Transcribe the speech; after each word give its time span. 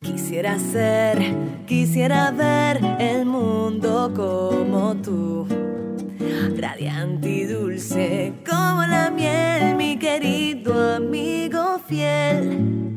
Quisiera 0.00 0.58
ser, 0.60 1.18
quisiera 1.66 2.30
ver 2.30 2.80
el 3.00 3.26
mundo 3.26 4.12
como 4.14 4.94
tú. 5.02 5.46
Radiante 6.56 7.28
y 7.28 7.44
dulce 7.44 8.32
como 8.48 8.82
la 8.86 9.10
miel, 9.10 9.74
mi 9.76 9.98
querido 9.98 10.94
amigo 10.96 11.80
fiel. 11.88 12.94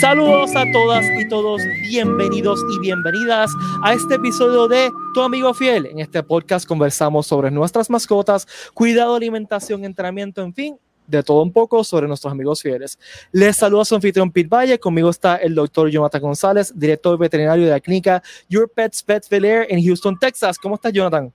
Saludos 0.00 0.54
a 0.56 0.64
todas 0.72 1.04
y 1.18 1.28
todos, 1.28 1.60
bienvenidos 1.90 2.60
y 2.76 2.80
bienvenidas 2.80 3.50
a 3.82 3.92
este 3.92 4.14
episodio 4.14 4.68
de 4.68 4.90
Tu 5.14 5.20
Amigo 5.20 5.52
Fiel. 5.52 5.86
En 5.86 6.00
este 6.00 6.22
podcast 6.22 6.66
conversamos 6.66 7.26
sobre 7.26 7.50
nuestras 7.50 7.90
mascotas, 7.90 8.46
cuidado, 8.74 9.16
alimentación, 9.16 9.84
entrenamiento, 9.84 10.42
en 10.42 10.54
fin, 10.54 10.78
de 11.06 11.22
todo 11.22 11.42
un 11.42 11.52
poco 11.52 11.84
sobre 11.84 12.06
nuestros 12.06 12.32
amigos 12.32 12.62
fieles. 12.62 12.98
Les 13.32 13.56
saluda 13.56 13.84
su 13.84 13.94
anfitrión 13.94 14.30
Pete 14.30 14.48
Valle, 14.48 14.78
conmigo 14.78 15.10
está 15.10 15.36
el 15.36 15.54
doctor 15.54 15.88
Jonathan 15.88 16.20
González, 16.20 16.72
director 16.74 17.18
veterinario 17.18 17.64
de 17.64 17.70
la 17.70 17.80
clínica 17.80 18.22
Your 18.48 18.70
Pets 18.70 19.02
Pet 19.02 19.24
Air 19.32 19.66
en 19.68 19.84
Houston, 19.84 20.18
Texas. 20.18 20.58
¿Cómo 20.58 20.76
estás, 20.76 20.92
Jonathan? 20.92 21.32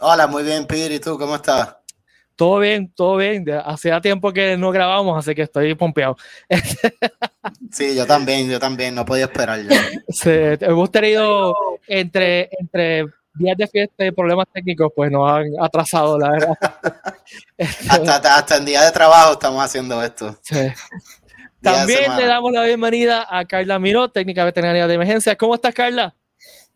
Hola, 0.00 0.26
muy 0.26 0.42
bien, 0.42 0.66
Pete. 0.66 0.94
¿Y 0.94 1.00
tú 1.00 1.18
cómo 1.18 1.36
estás? 1.36 1.76
Todo 2.36 2.58
bien, 2.58 2.90
todo 2.94 3.18
bien. 3.18 3.44
Hacía 3.64 4.00
tiempo 4.00 4.32
que 4.32 4.56
no 4.56 4.70
grabamos, 4.70 5.18
así 5.18 5.34
que 5.34 5.42
estoy 5.42 5.74
pompeado. 5.74 6.16
Sí, 7.72 7.96
yo 7.96 8.06
también, 8.06 8.48
yo 8.48 8.60
también, 8.60 8.94
no 8.94 9.04
podía 9.04 9.24
esperar 9.24 9.60
ya. 9.66 9.82
Sí, 10.08 10.30
hemos 10.60 10.90
tenido 10.92 11.54
entre, 11.88 12.50
entre 12.58 13.06
días 13.34 13.56
de 13.56 13.66
fiesta 13.66 14.04
y 14.04 14.10
problemas 14.10 14.46
técnicos, 14.52 14.92
pues 14.94 15.10
nos 15.10 15.30
han 15.30 15.46
atrasado, 15.60 16.18
la 16.18 16.30
verdad. 16.30 16.58
hasta, 17.88 18.36
hasta 18.36 18.56
en 18.56 18.64
día 18.64 18.82
de 18.82 18.92
trabajo 18.92 19.32
estamos 19.32 19.64
haciendo 19.64 20.02
esto. 20.02 20.36
También 21.62 22.16
le 22.16 22.26
damos 22.26 22.50
la 22.50 22.64
bienvenida 22.64 23.24
a 23.28 23.44
Carla 23.44 23.78
Miró, 23.78 24.10
técnica 24.10 24.44
veterinaria 24.44 24.88
de 24.88 24.94
emergencia. 24.94 25.36
¿Cómo 25.36 25.54
estás, 25.54 25.72
Carla? 25.72 26.14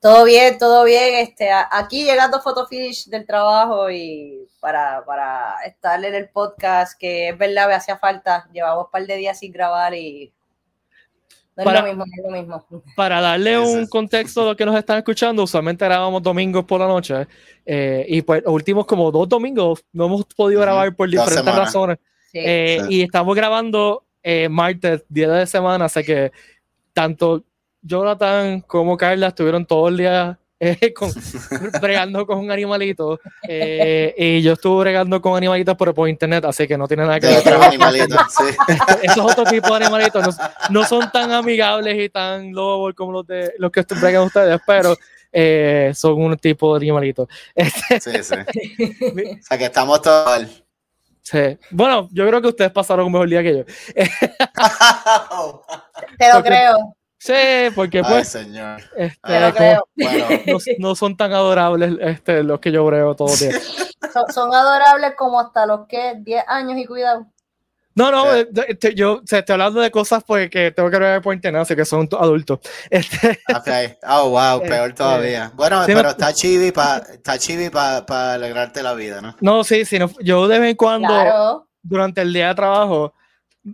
Todo 0.01 0.25
bien, 0.25 0.59
todo 0.59 0.85
bien. 0.85 1.17
Este, 1.17 1.51
aquí 1.51 2.05
llegando 2.05 2.41
foto 2.41 2.69
finish 2.69 3.07
del 3.07 3.27
trabajo 3.27 3.91
y 3.91 4.47
para, 4.61 5.05
para 5.05 5.57
estar 5.65 6.05
en 6.05 6.15
el 6.15 6.29
podcast, 6.29 6.97
que 6.97 7.31
es 7.31 7.39
verdad, 7.39 7.67
me 7.67 7.75
hacía 7.75 7.99
falta. 7.99 8.49
Llevamos 8.53 8.85
un 8.85 8.91
par 8.93 9.05
de 9.07 9.17
días 9.17 9.39
sin 9.41 9.51
grabar 9.51 9.95
y 9.95 10.33
no 11.57 11.65
para, 11.65 11.79
es 11.79 11.97
lo 11.97 12.05
mismo, 12.05 12.05
no 12.29 12.37
es 12.37 12.47
lo 12.47 12.57
mismo. 12.59 12.83
Para 12.97 13.21
darle 13.21 13.59
un 13.59 13.87
contexto 13.87 14.43
a 14.43 14.45
lo 14.47 14.57
que 14.57 14.67
nos 14.67 14.77
están 14.77 14.99
escuchando, 14.99 15.43
usualmente 15.43 15.85
grabamos 15.85 16.23
domingos 16.23 16.65
por 16.65 16.81
la 16.81 16.87
noche 16.87 17.27
eh, 17.65 18.05
y 18.09 18.23
pues 18.23 18.43
los 18.45 18.53
últimos 18.53 18.85
como 18.85 19.11
dos 19.11 19.29
domingos 19.29 19.83
no 19.93 20.07
hemos 20.07 20.25
podido 20.27 20.61
grabar 20.61 20.95
por 20.95 21.09
diferentes 21.09 21.55
razones. 21.55 21.99
Eh, 22.35 22.83
y 22.91 23.03
estamos 23.03 23.35
grabando 23.35 24.05
eh, 24.23 24.49
martes, 24.51 25.05
día 25.09 25.31
de 25.31 25.47
semana, 25.47 25.87
así 25.87 26.05
que 26.05 26.31
tanto 26.93 27.43
Jonathan 27.81 28.61
como 28.61 28.97
Carla 28.97 29.29
estuvieron 29.29 29.65
todo 29.65 29.89
el 29.89 29.97
día 29.97 30.39
eh, 30.59 30.93
con, 30.95 31.13
bregando 31.81 32.27
con 32.27 32.39
un 32.39 32.51
animalito 32.51 33.21
eh, 33.47 34.15
y 34.17 34.41
yo 34.41 34.55
estuve 34.55 34.85
bregando 34.85 35.21
con 35.21 35.37
animalitos 35.37 35.77
pero 35.79 35.93
por 35.95 36.09
internet, 36.09 36.47
así 36.47 36.67
que 36.67 36.79
no 36.79 36.89
tiene 36.89 37.05
nada 37.05 37.21
que 37.21 37.27
ver. 37.27 37.43
Esos 39.03 39.19
otros 39.19 39.51
tipos 39.51 39.71
de 39.71 39.85
animalitos 39.85 40.37
no, 40.71 40.85
son 40.85 41.11
tan 41.13 41.31
amigables 41.33 42.03
y 42.03 42.09
tan 42.09 42.53
lobos 42.53 42.95
como 42.95 43.13
los 43.13 43.27
de 43.27 43.53
los 43.59 43.71
que 43.71 43.83
bregan 43.83 44.23
ustedes, 44.25 44.59
pero 44.67 44.97
eh, 45.31 45.93
son 45.95 46.15
un 46.23 46.37
tipo 46.39 46.79
de 46.79 46.85
animalitos. 46.87 47.29
sí, 48.01 48.23
sí. 48.23 48.35
o 48.35 49.43
sea 49.43 49.59
que 49.59 49.67
estamos 49.67 50.01
todos. 50.01 50.63
Sí. 51.21 51.59
Bueno, 51.71 52.09
yo 52.13 52.27
creo 52.27 52.41
que 52.41 52.49
ustedes 52.49 52.71
pasaron 52.71 53.07
un 53.07 53.13
mejor 53.13 53.29
día 53.29 53.43
que 53.43 53.59
yo. 53.59 53.65
Te 56.17 56.33
lo 56.33 56.43
creo. 56.43 56.97
Sí, 57.19 57.35
porque 57.75 58.03
pues 58.03 58.29
señor. 58.29 58.83
Este, 58.97 59.79
no, 60.79 60.95
son 60.95 61.17
tan 61.17 61.33
adorables 61.33 61.95
este, 62.01 62.43
los 62.43 62.61
que 62.61 62.71
yo 62.71 62.85
brego 62.85 63.15
todos 63.15 63.33
los 63.33 63.41
días. 63.41 63.83
Son, 64.33 64.55
adorables 64.55 65.13
como 65.15 65.39
hasta 65.39 65.67
los 65.67 65.87
que 65.87 66.15
10 66.19 66.45
años 66.47 66.79
y 66.79 66.87
cuidado. 66.87 67.27
No, 67.95 68.11
no, 68.11 68.35
eh, 68.35 68.49
este, 68.69 68.95
yo 68.95 69.23
se 69.27 69.39
estoy 69.39 69.55
hablando 69.55 69.81
de 69.81 69.91
cosas 69.91 70.23
pues, 70.27 70.49
que 70.49 70.71
tengo 70.71 70.91
que 70.91 70.99
ver 70.99 71.21
por 71.21 71.35
internet, 71.35 71.63
así 71.63 71.75
que 71.75 71.85
son 71.85 72.09
adultos. 72.13 72.61
Este, 72.91 73.39
okay. 73.55 73.97
Oh, 74.07 74.31
wow, 74.31 74.61
peor 74.61 74.89
este, 74.89 74.99
todavía. 74.99 75.51
Bueno, 75.55 75.83
pero 75.87 76.11
está 76.11 76.33
chibi 76.33 76.73
para 76.73 76.99
está 77.13 77.39
chibi 77.39 77.69
para 77.69 78.35
alegrarte 78.35 78.83
la 78.83 78.95
vida, 78.95 79.21
¿no? 79.21 79.37
No, 79.41 79.65
sí, 79.65 79.85
sí, 79.85 79.99
yo 80.21 80.47
de 80.47 80.59
vez 80.59 80.71
en 80.71 80.77
cuando, 80.77 81.67
durante 81.83 82.21
el 82.21 82.33
día 82.33 82.49
de 82.49 82.55
trabajo, 82.55 83.15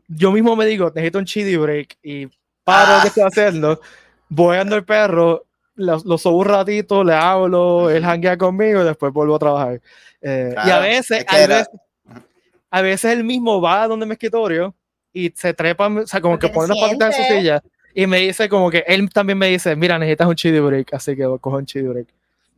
yo 0.08 0.32
mismo 0.32 0.56
me 0.56 0.66
digo, 0.66 0.91
necesito 0.94 1.19
un 1.19 1.25
chidi 1.25 1.56
break 1.56 1.98
y 2.02 2.28
paro 2.65 3.03
que 3.03 3.09
estoy 3.09 3.25
haciendo, 3.25 3.81
voy 4.28 4.56
andar 4.56 4.78
el 4.78 4.84
perro, 4.84 5.47
lo, 5.75 5.99
lo 6.05 6.19
subo 6.19 6.39
un 6.39 6.45
ratito, 6.45 7.03
le 7.05 7.15
hablo, 7.15 7.91
él 7.91 8.05
hanguea 8.05 8.37
conmigo 8.37 8.83
y 8.83 8.84
después 8.84 9.12
vuelvo 9.12 9.37
a 9.37 9.39
trabajar. 9.39 9.81
Eh, 10.21 10.55
y 10.67 10.71
a 10.71 10.78
veces, 10.78 11.25
a 11.27 11.37
veces, 11.37 11.69
a 12.71 12.81
veces 12.81 13.12
él 13.12 13.25
mismo 13.25 13.61
va 13.61 13.83
a 13.83 13.89
donde 13.89 14.06
mi 14.06 14.12
escritorio 14.12 14.75
y 15.12 15.31
se 15.34 15.53
trepa, 15.53 15.89
o 15.89 16.06
sea, 16.06 16.21
como 16.21 16.39
que 16.39 16.49
pone 16.49 16.69
las 16.69 16.78
patitas 16.78 17.19
en 17.19 17.25
su 17.25 17.33
silla 17.33 17.62
y 17.95 18.06
me 18.06 18.19
dice 18.19 18.49
como 18.49 18.71
que 18.71 18.84
él 18.87 19.11
también 19.11 19.39
me 19.39 19.49
dice, 19.49 19.77
mira, 19.77 19.99
necesitas 19.99 20.27
un 20.27 20.34
chili 20.34 20.61
break, 20.61 20.94
así 20.94 21.17
que 21.17 21.25
cojo 21.41 21.56
un 21.56 21.67
chili 21.67 21.89
break. 21.89 22.09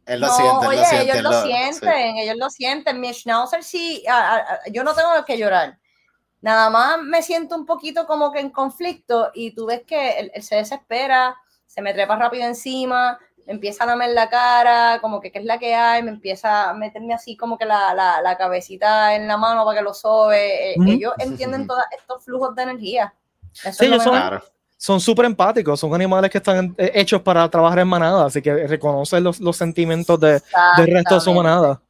Él 0.06 0.20
lo 0.20 0.28
siente, 0.28 0.66
oye, 0.66 0.78
lo 0.78 0.84
siente, 0.84 1.12
ellos 1.12 1.22
lo, 1.22 1.42
sienten, 1.42 2.16
ellos 2.18 2.36
lo 2.36 2.50
sienten. 2.50 3.00
Mi 3.00 3.14
schnauzer 3.14 3.64
sí, 3.64 4.04
yo 4.70 4.84
no 4.84 4.94
tengo 4.94 5.08
que 5.26 5.38
llorar 5.38 5.78
nada 6.44 6.68
más 6.68 7.02
me 7.02 7.22
siento 7.22 7.56
un 7.56 7.64
poquito 7.64 8.06
como 8.06 8.30
que 8.30 8.38
en 8.38 8.50
conflicto 8.50 9.30
y 9.32 9.52
tú 9.52 9.64
ves 9.64 9.82
que 9.86 10.18
él, 10.18 10.42
se 10.42 10.56
desespera, 10.56 11.34
se 11.66 11.80
me 11.80 11.94
trepa 11.94 12.16
rápido 12.16 12.44
encima, 12.44 13.18
me 13.46 13.54
empieza 13.54 13.84
a 13.84 13.86
lamer 13.86 14.10
la 14.10 14.28
cara, 14.28 14.98
como 15.00 15.22
que 15.22 15.32
qué 15.32 15.38
es 15.38 15.46
la 15.46 15.58
que 15.58 15.74
hay, 15.74 16.02
me 16.02 16.10
empieza 16.10 16.68
a 16.68 16.74
meterme 16.74 17.14
así 17.14 17.34
como 17.34 17.56
que 17.56 17.64
la, 17.64 17.94
la, 17.94 18.20
la 18.20 18.36
cabecita 18.36 19.14
en 19.14 19.26
la 19.26 19.38
mano 19.38 19.64
para 19.64 19.78
que 19.78 19.84
lo 19.84 19.94
sobe. 19.94 20.72
Eh, 20.72 20.76
ellos 20.86 21.14
entienden 21.18 21.66
todos 21.66 21.82
estos 21.98 22.22
flujos 22.22 22.54
de 22.54 22.62
energía. 22.62 23.14
sí, 23.52 23.86
ellos 23.86 24.02
son 24.76 25.00
súper 25.00 25.24
empáticos, 25.24 25.80
son 25.80 25.94
animales 25.94 26.30
que 26.30 26.38
están 26.38 26.74
eh, 26.76 26.92
hechos 26.94 27.22
para 27.22 27.48
trabajar 27.48 27.78
en 27.78 27.88
manada, 27.88 28.26
así 28.26 28.42
que 28.42 28.66
reconocen 28.66 29.24
los, 29.24 29.40
los 29.40 29.56
sentimientos 29.56 30.20
de, 30.20 30.42
del 30.76 30.92
resto 30.92 31.14
de 31.14 31.20
su 31.22 31.32
manada. 31.32 31.80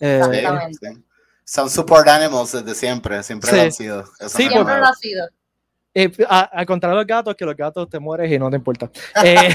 Eh, 0.00 0.20
Exactamente 0.20 1.09
son 1.50 1.68
support 1.68 2.06
animals 2.06 2.52
desde 2.52 2.76
siempre, 2.76 3.24
siempre 3.24 3.50
lo 3.50 3.62
han 3.62 3.72
sido. 3.72 4.04
sí, 4.28 4.46
siempre 4.46 4.78
lo 4.78 4.86
ha 4.86 4.94
sido. 4.94 5.28
Eh, 5.92 6.08
al 6.28 6.64
contrario 6.64 6.96
de 6.96 7.02
los 7.02 7.06
gatos, 7.08 7.34
que 7.34 7.44
los 7.44 7.56
gatos 7.56 7.90
te 7.90 7.98
mueres 7.98 8.30
y 8.30 8.38
no 8.38 8.48
te 8.48 8.54
importa. 8.54 8.88
Eh, 9.24 9.52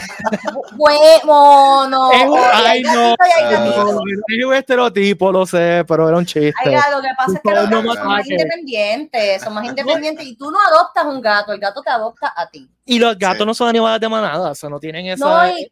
bueno, 0.74 1.88
no. 1.88 2.12
Es 2.12 2.28
un, 2.28 2.38
ay, 2.38 2.84
no. 2.84 3.14
Es 3.14 4.46
un 4.46 4.54
estereotipo, 4.54 5.32
lo 5.32 5.46
sé, 5.46 5.86
pero 5.88 6.10
era 6.10 6.18
un 6.18 6.26
chiste. 6.26 6.54
Ay, 6.66 6.76
lo 6.92 7.02
que 7.02 7.08
pasa 7.16 7.38
es 7.38 7.42
que 7.42 7.52
los 7.52 7.70
gatos 7.70 7.96
son 7.96 8.08
más 8.08 8.30
independientes, 8.30 9.42
son 9.42 9.54
más 9.54 9.66
independientes 9.70 10.26
y 10.26 10.36
tú 10.36 10.52
no 10.52 10.58
adoptas 10.68 11.06
un 11.06 11.22
gato, 11.22 11.54
el 11.54 11.60
gato 11.62 11.82
te 11.82 11.92
adopta 11.92 12.34
a 12.36 12.50
ti. 12.50 12.70
Y 12.84 13.00
los 13.00 13.18
gatos 13.18 13.48
no 13.48 13.54
son 13.54 13.70
animales 13.70 14.02
de 14.02 14.10
manada, 14.10 14.52
o 14.52 14.56
sea, 14.56 14.70
no 14.70 14.82
tienen 14.82 15.06
esa. 15.06 15.26
No, 15.26 15.58
y, 15.58 15.72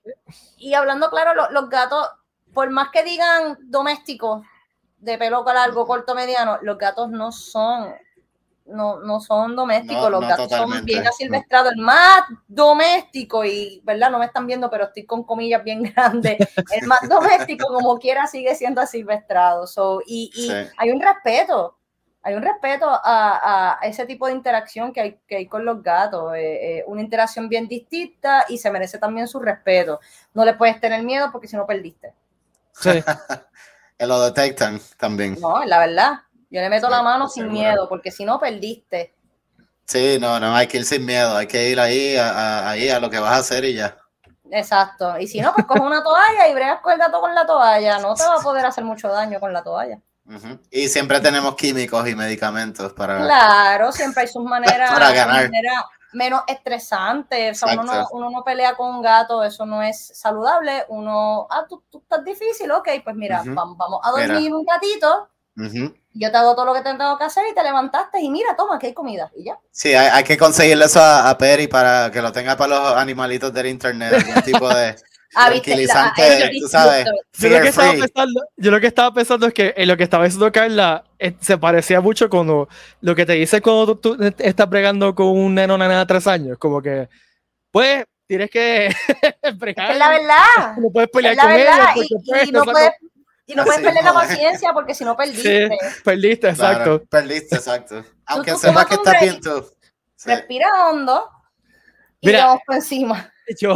y 0.56 0.74
hablando 0.74 1.10
claro, 1.10 1.34
los, 1.34 1.52
los 1.52 1.70
gatos, 1.70 2.08
por 2.54 2.70
más 2.70 2.88
que 2.92 3.04
digan 3.04 3.58
domésticos, 3.64 4.46
de 5.04 5.18
pelo 5.18 5.44
largo, 5.44 5.86
corto, 5.86 6.16
mediano, 6.16 6.58
los 6.62 6.78
gatos 6.78 7.10
no 7.10 7.32
son, 7.32 7.94
no, 8.66 9.00
no 9.00 9.20
son 9.20 9.56
domésticos, 9.56 10.10
los 10.10 10.22
gatos 10.22 10.50
son 10.50 10.86
bien 10.86 11.06
asilvestrados, 11.06 11.74
el 11.74 11.82
más 11.82 12.22
doméstico, 12.48 13.44
y 13.44 13.82
verdad, 13.84 14.10
no 14.10 14.20
me 14.20 14.26
están 14.26 14.48
viendo, 14.48 14.70
pero 14.70 14.86
estoy 14.86 15.06
con 15.06 15.24
comillas 15.24 15.64
bien 15.64 15.84
grandes, 15.96 16.38
el 16.72 16.88
más 16.88 17.08
doméstico 17.10 17.68
como 17.68 18.00
quiera 18.00 18.28
sigue 18.28 18.56
siendo 18.56 18.80
asilvestrado. 18.80 19.68
So, 19.68 20.02
y, 20.06 20.32
y 20.36 20.50
hay 20.78 20.92
un 20.92 21.02
respeto, 21.02 21.78
hay 22.22 22.36
un 22.36 22.42
respeto 22.44 22.88
a, 22.90 23.80
a, 23.82 23.86
ese 23.86 24.06
tipo 24.06 24.28
de 24.28 24.34
interacción 24.34 24.94
que 24.94 25.02
hay, 25.02 25.20
que 25.28 25.36
hay 25.36 25.48
con 25.48 25.66
los 25.66 25.84
gatos, 25.84 26.34
eh, 26.36 26.78
eh, 26.78 26.84
una 26.88 27.02
interacción 27.02 27.50
bien 27.50 27.68
distinta 27.68 28.46
y 28.48 28.58
se 28.58 28.72
merece 28.72 28.98
también 28.98 29.28
su 29.28 29.42
respeto. 29.42 30.00
No 30.34 30.46
le 30.46 30.54
puedes 30.54 30.80
tener 30.80 31.04
miedo 31.04 31.30
porque 31.34 31.50
si 31.50 31.58
no 31.58 31.68
perdiste. 31.68 32.14
Sí. 32.72 32.92
lo 34.06 34.22
detectan 34.22 34.80
también. 34.98 35.38
No, 35.40 35.64
la 35.64 35.80
verdad. 35.80 36.14
Yo 36.50 36.62
le 36.62 36.70
meto 36.70 36.90
la 36.90 37.02
mano 37.02 37.28
sin 37.28 37.52
miedo, 37.52 37.90
porque 37.90 38.12
si 38.12 38.26
no 38.26 38.40
perdiste. 38.40 39.16
Sí, 39.86 40.18
no, 40.20 40.40
no, 40.40 40.56
hay 40.56 40.68
que 40.68 40.78
ir 40.78 40.86
sin 40.86 41.06
miedo, 41.06 41.36
hay 41.36 41.48
que 41.48 41.70
ir 41.70 41.80
ahí 41.80 42.16
a, 42.16 42.70
ahí 42.70 42.90
a 42.90 43.00
lo 43.00 43.10
que 43.10 43.20
vas 43.20 43.34
a 43.34 43.38
hacer 43.38 43.66
y 43.66 43.74
ya. 43.74 43.98
Exacto. 44.52 45.18
Y 45.20 45.28
si 45.28 45.42
no, 45.42 45.54
pues 45.54 45.66
coge 45.66 45.82
una 45.82 46.04
toalla 46.04 46.48
y 46.48 46.54
bregas 46.54 46.80
con 46.82 46.94
el 46.94 47.00
gato 47.00 47.20
con 47.20 47.34
la 47.34 47.46
toalla. 47.46 48.00
No 48.00 48.14
te 48.14 48.24
va 48.24 48.36
a 48.36 48.42
poder 48.42 48.66
hacer 48.66 48.84
mucho 48.84 49.08
daño 49.08 49.40
con 49.40 49.52
la 49.52 49.64
toalla. 49.64 50.00
Y 50.72 50.88
siempre 50.88 51.20
tenemos 51.20 51.56
químicos 51.56 52.08
y 52.08 52.16
medicamentos 52.16 52.94
para. 52.94 53.18
Claro, 53.18 53.92
siempre 53.92 54.22
hay 54.22 54.28
sus 54.28 54.44
maneras. 54.44 54.92
para 54.94 55.12
ganar 55.12 55.50
menos 56.14 56.44
estresante. 56.48 57.52
O 57.52 57.54
sea, 57.54 57.74
uno 57.74 57.84
no, 57.84 58.08
uno 58.12 58.30
no, 58.30 58.44
pelea 58.44 58.76
con 58.76 58.96
un 58.96 59.02
gato, 59.02 59.44
eso 59.44 59.66
no 59.66 59.82
es 59.82 60.12
saludable. 60.18 60.86
Uno, 60.90 61.48
ah, 61.50 61.66
tú, 61.68 61.84
tú 61.90 62.00
estás 62.00 62.24
difícil, 62.24 62.72
ok, 62.72 62.90
pues 63.04 63.16
mira, 63.16 63.44
vamos, 63.46 63.78
a 64.04 64.12
dormir 64.12 64.54
un 64.54 64.66
gatito 64.66 65.30
Yo 66.14 66.32
te 66.32 66.38
hago 66.38 66.56
todo 66.56 66.66
lo 66.66 66.74
que 66.74 66.82
tengo 66.82 67.18
que 67.18 67.24
hacer 67.24 67.46
y 67.52 67.56
te 67.56 67.64
levantaste 67.64 68.22
y 68.22 68.30
mira, 68.30 68.56
toma, 68.56 68.80
que 68.80 68.88
hay 68.88 68.94
comida 68.94 69.32
y 69.36 69.46
ya. 69.46 69.60
Sí, 69.72 69.94
hay, 69.94 70.24
que 70.24 70.38
conseguirle 70.38 70.86
eso 70.86 71.02
a, 71.02 71.30
a, 71.30 71.38
Peri 71.38 71.68
para 71.68 72.12
que 72.12 72.22
lo 72.22 72.32
tenga 72.32 72.56
para 72.56 72.80
los 72.80 72.96
animalitos 72.98 73.54
del 73.54 73.68
internet, 73.68 74.14
algún 74.14 74.42
tipo 74.44 74.70
de 74.70 74.96
ah, 75.36 75.50
tranquilizante, 75.50 76.52
tú 76.60 76.68
sabes. 76.68 77.06
Yo 77.38 77.50
lo, 77.50 77.62
que 77.62 77.68
estaba 77.68 77.92
pensando, 77.92 78.42
yo 78.58 78.72
lo 78.72 78.82
que 78.82 78.88
estaba 78.88 79.14
pensando 79.14 79.48
es 79.48 79.54
que 79.54 79.74
en 79.76 79.88
lo 79.88 79.98
que 79.98 80.04
estaba 80.04 80.26
diciendo 80.26 80.52
Carla 80.52 81.04
eh, 81.20 81.34
se 81.40 81.58
parecía 81.58 82.02
mucho 82.02 82.30
cuando 82.30 82.68
lo 83.02 83.16
que 83.16 83.26
te 83.26 83.34
dice 83.34 83.62
cuando 83.62 83.98
tú, 83.98 84.18
estás 84.38 84.70
bregando 84.70 85.16
con 85.16 85.28
un 85.28 85.56
neno 85.56 85.78
nena 85.78 86.00
de 86.00 86.06
tres 86.06 86.28
años, 86.28 86.58
como 86.58 86.82
que, 86.82 87.10
pues, 87.72 88.06
tienes 88.28 88.50
que 88.50 88.94
bregar. 89.56 89.92
Es 89.92 89.98
la 89.98 90.10
verdad. 90.10 90.78
No 90.78 90.90
puedes 90.92 91.10
pelear 91.10 91.38
con 91.38 91.52
ella. 91.52 91.94
Y, 92.46 92.52
no 92.52 92.64
puedes 92.64 92.92
y 93.46 93.56
no 93.56 93.66
puedes 93.66 93.82
perder 93.82 94.04
la 94.04 94.14
paciencia 94.14 94.74
porque 94.74 94.96
si 94.96 95.04
no 95.04 95.18
perdiste. 95.18 95.70
perdiste, 96.04 96.50
exacto. 96.50 97.04
perdiste, 97.10 97.56
exacto. 97.56 98.04
Aunque 98.26 98.56
sepas 98.56 98.86
que 98.86 98.96
está 98.96 99.20
bien 99.20 99.42
tú. 99.42 99.66
Respira 100.26 100.68
hondo 100.88 101.30
y 102.22 102.28
Mira, 102.28 102.46
vamos 102.46 102.62
por 102.66 102.76
encima. 102.76 103.33
Yo, 103.60 103.76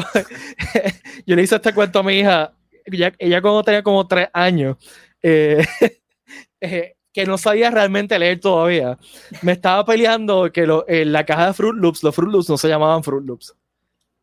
yo 1.25 1.35
le 1.35 1.43
hice 1.43 1.55
este 1.55 1.73
cuento 1.73 1.99
a 1.99 2.03
mi 2.03 2.19
hija, 2.19 2.53
ella, 2.85 3.13
ella 3.19 3.41
cuando 3.41 3.63
tenía 3.63 3.83
como 3.83 4.07
tres 4.07 4.29
años, 4.33 4.77
eh, 5.21 5.65
eh, 6.61 6.95
que 7.11 7.25
no 7.25 7.37
sabía 7.37 7.69
realmente 7.69 8.17
leer 8.17 8.39
todavía, 8.39 8.97
me 9.41 9.53
estaba 9.53 9.83
peleando 9.85 10.51
que 10.51 10.65
lo, 10.65 10.87
en 10.87 11.11
la 11.11 11.25
caja 11.25 11.47
de 11.47 11.53
Fruit 11.53 11.75
Loops, 11.75 12.03
los 12.03 12.15
Fruit 12.15 12.31
Loops 12.31 12.49
no 12.49 12.57
se 12.57 12.69
llamaban 12.69 13.03
Fruit 13.03 13.25
Loops 13.25 13.55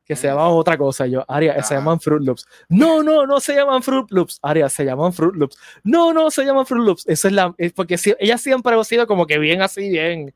que 0.05 0.17
se 0.17 0.26
llamaban 0.26 0.52
otra 0.52 0.76
cosa. 0.76 1.06
Yo, 1.06 1.25
Aria, 1.26 1.62
se 1.62 1.75
llaman 1.75 1.99
Fruit 1.99 2.23
Loops. 2.23 2.47
No, 2.69 3.02
no, 3.02 3.26
no 3.26 3.40
se 3.40 3.55
llaman 3.55 3.82
Fruit 3.82 4.11
Loops. 4.11 4.38
Aria, 4.43 4.69
se 4.69 4.85
llaman 4.85 5.12
Fruit 5.12 5.35
Loops. 5.35 5.56
No, 5.82 6.12
no 6.12 6.31
se 6.31 6.44
llaman 6.44 6.67
Fruit 6.67 6.85
Loops. 6.85 7.05
Eso 7.06 7.29
es 7.29 7.35
la. 7.35 7.55
Es 7.56 7.73
porque 7.73 7.99
ella 8.19 8.38
siempre 8.38 8.79
ha 8.79 8.85
sido 8.85 9.06
como 9.06 9.26
que 9.26 9.38
bien 9.38 9.62
así, 9.62 9.88
bien. 9.88 10.35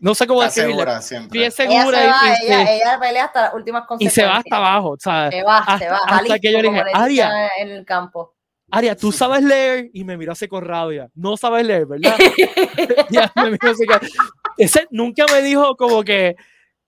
No 0.00 0.14
sé 0.14 0.26
cómo 0.26 0.42
decirlo. 0.42 0.84
Bien 1.30 1.52
segura. 1.52 2.02
Ella, 2.02 2.14
y, 2.40 2.46
ella, 2.46 2.72
ella, 2.74 2.98
pelea 2.98 3.24
hasta 3.26 3.42
las 3.42 3.54
últimas 3.54 3.86
consecuencias. 3.86 4.12
Y 4.12 4.20
se 4.20 4.26
va 4.26 4.38
hasta 4.38 4.56
abajo, 4.56 4.96
¿sabes? 4.98 5.34
Se 5.34 5.42
va, 5.42 5.58
hasta, 5.58 5.78
se 5.78 5.88
va. 5.90 5.98
Hasta 6.06 6.38
que 6.38 6.52
yo 6.52 6.62
le 6.62 6.70
dije, 6.70 6.82
Aria. 6.94 7.50
En 7.58 7.68
el 7.68 7.84
campo. 7.84 8.34
Aria, 8.70 8.96
tú 8.96 9.12
sabes 9.12 9.42
leer 9.42 9.90
y 9.92 10.04
me 10.04 10.16
miró 10.16 10.32
así 10.32 10.48
con 10.48 10.64
rabia. 10.64 11.08
No 11.14 11.36
sabes 11.36 11.66
leer, 11.66 11.86
¿verdad? 11.86 12.16
ya 13.10 13.30
me 13.36 13.50
miró 13.50 13.70
así 13.70 13.84
Ese 14.58 14.86
nunca 14.90 15.26
me 15.30 15.42
dijo 15.42 15.76
como 15.76 16.02
que 16.02 16.36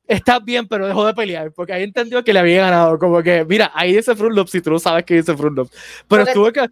estás 0.07 0.43
bien, 0.45 0.67
pero 0.67 0.87
dejó 0.87 1.05
de 1.05 1.15
pelear, 1.15 1.53
porque 1.53 1.73
ahí 1.73 1.83
entendió 1.83 2.23
que 2.25 2.33
le 2.33 2.39
había 2.39 2.63
ganado. 2.63 2.99
Como 2.99 3.23
que, 3.23 3.45
mira, 3.45 3.71
ahí 3.75 3.95
dice 3.95 4.15
Fruit 4.15 4.35
Loops, 4.35 4.51
si 4.51 4.61
tú 4.63 4.71
no 4.71 4.79
sabes 4.79 5.05
que 5.05 5.15
dice 5.17 5.37
Fruit 5.37 5.55
Loops. 5.55 6.05
Pero 6.09 6.23
estuvo 6.23 6.51
que, 6.53 6.67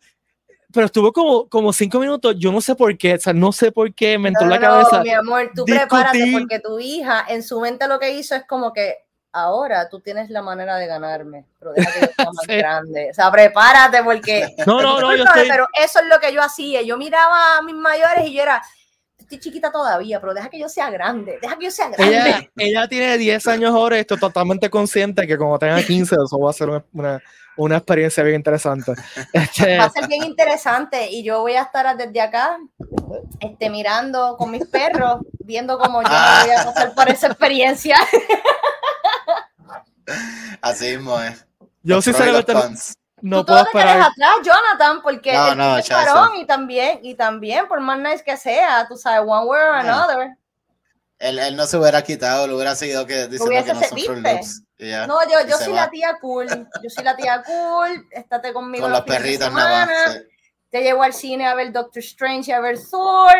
pero 0.72 0.86
estuvo 0.86 1.12
como, 1.12 1.48
como 1.48 1.72
cinco 1.72 1.98
minutos, 1.98 2.36
yo 2.38 2.52
no 2.52 2.60
sé 2.60 2.74
por 2.74 2.96
qué, 2.96 3.14
o 3.14 3.20
sea, 3.20 3.32
no 3.32 3.52
sé 3.52 3.72
por 3.72 3.92
qué 3.94 4.18
me 4.18 4.28
entró 4.28 4.46
la 4.46 4.60
cabeza. 4.60 5.02
mi 5.02 5.10
amor, 5.10 5.50
tú 5.54 5.64
prepárate, 5.64 6.32
porque 6.32 6.60
tu 6.60 6.78
hija 6.78 7.24
en 7.28 7.42
su 7.42 7.60
mente 7.60 7.88
lo 7.88 7.98
que 7.98 8.12
hizo 8.12 8.34
es 8.34 8.44
como 8.46 8.72
que 8.72 8.96
ahora 9.32 9.88
tú 9.88 10.00
tienes 10.00 10.30
la 10.30 10.42
manera 10.42 10.76
de 10.76 10.86
ganarme, 10.86 11.46
pero 11.58 11.72
deja 11.72 11.92
que 11.92 12.00
yo 12.00 12.12
sea 12.16 12.24
más 12.32 12.46
grande. 12.46 13.08
O 13.10 13.14
sea, 13.14 13.30
prepárate 13.30 14.02
porque. 14.02 14.54
No, 14.66 14.82
no, 14.82 15.00
no, 15.00 15.16
yo 15.16 15.24
estoy... 15.24 15.48
Pero 15.48 15.66
eso 15.82 16.00
es 16.00 16.06
lo 16.06 16.18
que 16.20 16.32
yo 16.32 16.42
hacía. 16.42 16.82
Yo 16.82 16.96
miraba 16.96 17.58
a 17.58 17.62
mis 17.62 17.74
mayores 17.74 18.26
y 18.26 18.34
yo 18.34 18.42
era 18.42 18.62
estoy 19.18 19.38
chiquita 19.38 19.70
todavía, 19.70 20.20
pero 20.20 20.34
deja 20.34 20.48
que 20.48 20.58
yo 20.58 20.68
sea 20.68 20.90
grande, 20.90 21.38
deja 21.40 21.56
que 21.56 21.66
yo 21.66 21.70
sea 21.70 21.88
grande. 21.88 22.50
Ella, 22.56 22.88
tiene 22.88 23.16
10 23.16 23.46
años 23.46 23.70
ahora 23.70 23.98
estoy 23.98 24.18
totalmente 24.18 24.68
consciente 24.68 25.26
que 25.26 25.36
como 25.36 25.58
tenga 25.58 25.80
15 25.82 26.16
eso 26.24 26.38
va 26.38 26.50
a 26.50 26.52
ser 26.52 26.68
una, 26.68 26.84
una, 26.92 27.22
experiencia 27.56 28.22
bien 28.22 28.36
interesante. 28.36 28.92
Este... 29.32 29.78
Va 29.78 29.84
a 29.84 29.90
ser 29.90 30.08
bien 30.08 30.24
interesante 30.24 31.10
y 31.10 31.22
yo 31.22 31.40
voy 31.40 31.54
a 31.54 31.62
estar 31.62 31.96
desde 31.96 32.20
acá 32.20 32.58
este, 33.40 33.70
mirando 33.70 34.36
con 34.36 34.50
mis 34.50 34.66
perros, 34.66 35.20
viendo 35.38 35.78
cómo 35.78 36.02
yo 36.02 36.08
voy 36.08 36.50
a 36.50 36.64
pasar 36.64 36.94
por 36.94 37.08
esa 37.08 37.28
experiencia. 37.28 37.96
Así 40.60 40.96
mismo 40.96 41.20
es. 41.20 41.46
Yo 41.82 42.02
sinceramente 42.02 42.52
no 43.22 43.44
Tú 43.44 43.52
puedo 43.52 43.64
te 43.64 43.78
atrás, 43.78 44.10
Jonathan, 44.42 45.02
porque 45.02 45.30
es 45.30 45.88
varón 45.88 46.36
y 46.36 46.46
también, 46.46 47.00
y 47.02 47.14
también, 47.14 47.68
por 47.68 47.80
más 47.80 47.98
nice 47.98 48.24
que 48.24 48.36
sea, 48.36 48.86
tú 48.88 48.96
sabes, 48.96 49.20
one 49.20 49.46
way 49.46 49.60
or 49.60 49.74
another. 49.74 50.36
Él, 51.18 51.38
él, 51.38 51.54
no 51.54 51.66
se 51.66 51.76
hubiera 51.76 52.02
quitado, 52.02 52.46
lo 52.46 52.56
hubiera 52.56 52.74
seguido 52.74 53.06
que 53.06 53.28
diciendo 53.28 53.64
que 53.64 53.74
no 53.74 53.80
son 53.80 53.98
Fruit 53.98 54.26
Loops. 54.26 54.62
No, 55.06 55.18
yo, 55.28 55.46
yo 55.48 55.56
soy 55.56 55.74
la 55.74 55.90
tía 55.90 56.16
cool. 56.20 56.46
Yo 56.82 56.90
soy 56.90 57.04
la 57.04 57.16
tía 57.16 57.42
cool. 57.44 58.06
Estate 58.10 58.52
conmigo. 58.52 58.84
Con 58.84 58.92
los 58.92 59.02
perritos 59.02 59.52
nada 59.52 59.86
más. 59.86 60.20
Te 60.70 60.82
llevo 60.82 61.02
al 61.02 61.12
cine 61.12 61.46
a 61.46 61.54
ver 61.54 61.72
Doctor 61.72 62.02
Strange 62.02 62.50
y 62.50 62.54
a 62.54 62.60
ver 62.60 62.78
Thor. 62.78 63.32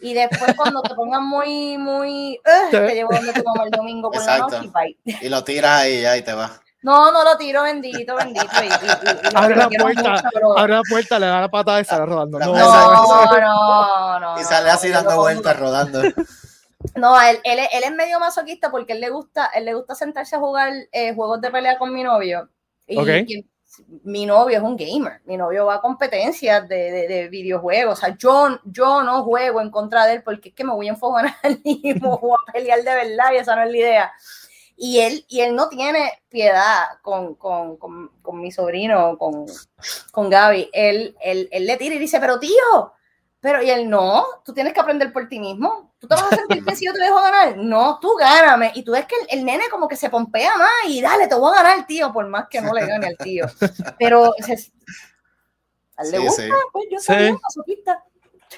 Y 0.00 0.14
después, 0.14 0.54
cuando 0.56 0.82
te 0.82 0.94
pongas 0.94 1.20
muy, 1.20 1.78
muy. 1.78 2.40
te 2.70 2.94
llevo 2.94 3.10
donde 3.12 3.32
tu 3.32 3.44
mamá 3.44 3.64
el 3.64 3.70
domingo 3.70 4.10
por 4.10 4.24
la 4.24 4.38
noche 4.38 4.58
y 4.64 4.68
bye. 4.68 4.98
Y 5.04 5.28
lo 5.28 5.44
tiras 5.44 5.82
ahí 5.82 6.00
y 6.00 6.04
ahí 6.04 6.22
te 6.22 6.32
vas. 6.32 6.60
No, 6.82 7.12
no 7.12 7.22
lo 7.22 7.36
tiro, 7.36 7.62
bendito, 7.62 8.16
bendito. 8.16 8.44
abre 9.36 9.54
la 9.54 9.68
puerta, 9.68 10.22
abre 10.56 10.74
la 10.74 10.82
puerta, 10.82 11.18
le 11.20 11.26
da 11.26 11.40
la 11.42 11.48
patada 11.48 11.80
y 11.80 11.84
sale 11.84 12.04
rodando. 12.04 12.40
No, 12.40 12.46
no, 12.52 14.18
no, 14.18 14.40
Y 14.40 14.42
sale 14.42 14.70
así 14.70 14.88
dando 14.88 15.16
vueltas, 15.16 15.56
rodando. 15.56 16.02
No, 16.94 17.20
él, 17.20 17.38
él, 17.44 17.58
él, 17.72 17.84
es 17.84 17.92
medio 17.92 18.20
masoquista 18.20 18.70
porque 18.70 18.92
él 18.92 19.00
le 19.00 19.10
gusta, 19.10 19.46
él 19.54 19.64
le 19.64 19.74
gusta 19.74 19.94
sentarse 19.94 20.36
a 20.36 20.40
jugar 20.40 20.72
eh, 20.92 21.14
juegos 21.14 21.40
de 21.40 21.50
pelea 21.50 21.78
con 21.78 21.92
mi 21.92 22.02
novio. 22.02 22.48
Y, 22.86 23.46
mi 24.04 24.26
novio 24.26 24.58
es 24.58 24.62
un 24.62 24.76
gamer. 24.76 25.22
Mi 25.24 25.36
novio 25.36 25.66
va 25.66 25.76
a 25.76 25.80
competencias 25.80 26.68
de, 26.68 26.90
de, 26.90 27.08
de, 27.08 27.28
videojuegos. 27.28 27.98
O 27.98 28.00
sea, 28.00 28.16
yo, 28.16 28.60
yo 28.64 29.02
no 29.02 29.24
juego 29.24 29.60
en 29.60 29.70
contra 29.70 30.06
de 30.06 30.14
él 30.14 30.22
porque 30.22 30.50
es 30.50 30.54
que 30.54 30.64
me 30.64 30.74
voy 30.74 30.88
a 30.88 30.90
enfocar 30.90 31.34
y 31.64 31.94
me 31.94 32.00
voy 32.00 32.36
a 32.48 32.52
pelear 32.52 32.82
de 32.82 32.94
verdad 32.94 33.32
y 33.32 33.36
esa 33.36 33.56
no 33.56 33.62
es 33.62 33.70
la 33.70 33.76
idea. 33.76 34.12
Y 34.76 35.00
él, 35.00 35.24
y 35.28 35.40
él 35.40 35.54
no 35.54 35.68
tiene 35.68 36.10
piedad 36.28 36.84
con, 37.02 37.34
con, 37.36 37.76
con, 37.76 38.10
con 38.20 38.40
mi 38.40 38.50
sobrino, 38.50 39.16
con, 39.16 39.46
con 40.10 40.28
Gaby. 40.28 40.70
Él, 40.72 41.16
él, 41.22 41.48
él, 41.52 41.66
le 41.66 41.76
tira 41.76 41.94
y 41.94 41.98
dice, 41.98 42.18
pero 42.20 42.40
tío, 42.40 42.92
pero 43.40 43.62
y 43.62 43.70
él 43.70 43.88
no, 43.88 44.24
tú 44.44 44.52
tienes 44.52 44.72
que 44.72 44.80
aprender 44.80 45.12
por 45.12 45.28
ti 45.28 45.38
mismo. 45.38 45.91
¿Tú 46.02 46.08
te 46.08 46.16
vas 46.16 46.32
a 46.32 46.36
sentir 46.36 46.64
que 46.64 46.74
si 46.74 46.84
yo 46.84 46.92
te 46.92 46.98
dejo 46.98 47.14
ganar? 47.14 47.56
No, 47.58 48.00
tú 48.00 48.16
gáname. 48.18 48.72
Y 48.74 48.82
tú 48.82 48.90
ves 48.90 49.06
que 49.06 49.14
el, 49.28 49.44
nene 49.44 49.68
como 49.70 49.86
que 49.86 49.94
se 49.94 50.10
pompea 50.10 50.56
más 50.56 50.68
y 50.88 51.00
dale, 51.00 51.28
te 51.28 51.36
voy 51.36 51.54
a 51.54 51.62
ganar, 51.62 51.86
tío, 51.86 52.12
por 52.12 52.26
más 52.26 52.48
que 52.50 52.60
no 52.60 52.72
le 52.72 52.84
gane 52.84 53.06
al 53.06 53.16
tío. 53.16 53.46
Pero 54.00 54.34
a 54.34 56.02
él 56.02 56.10
le 56.10 56.18
gusta, 56.18 56.42
pues 56.72 56.86
yo 56.90 56.98
soy 56.98 57.38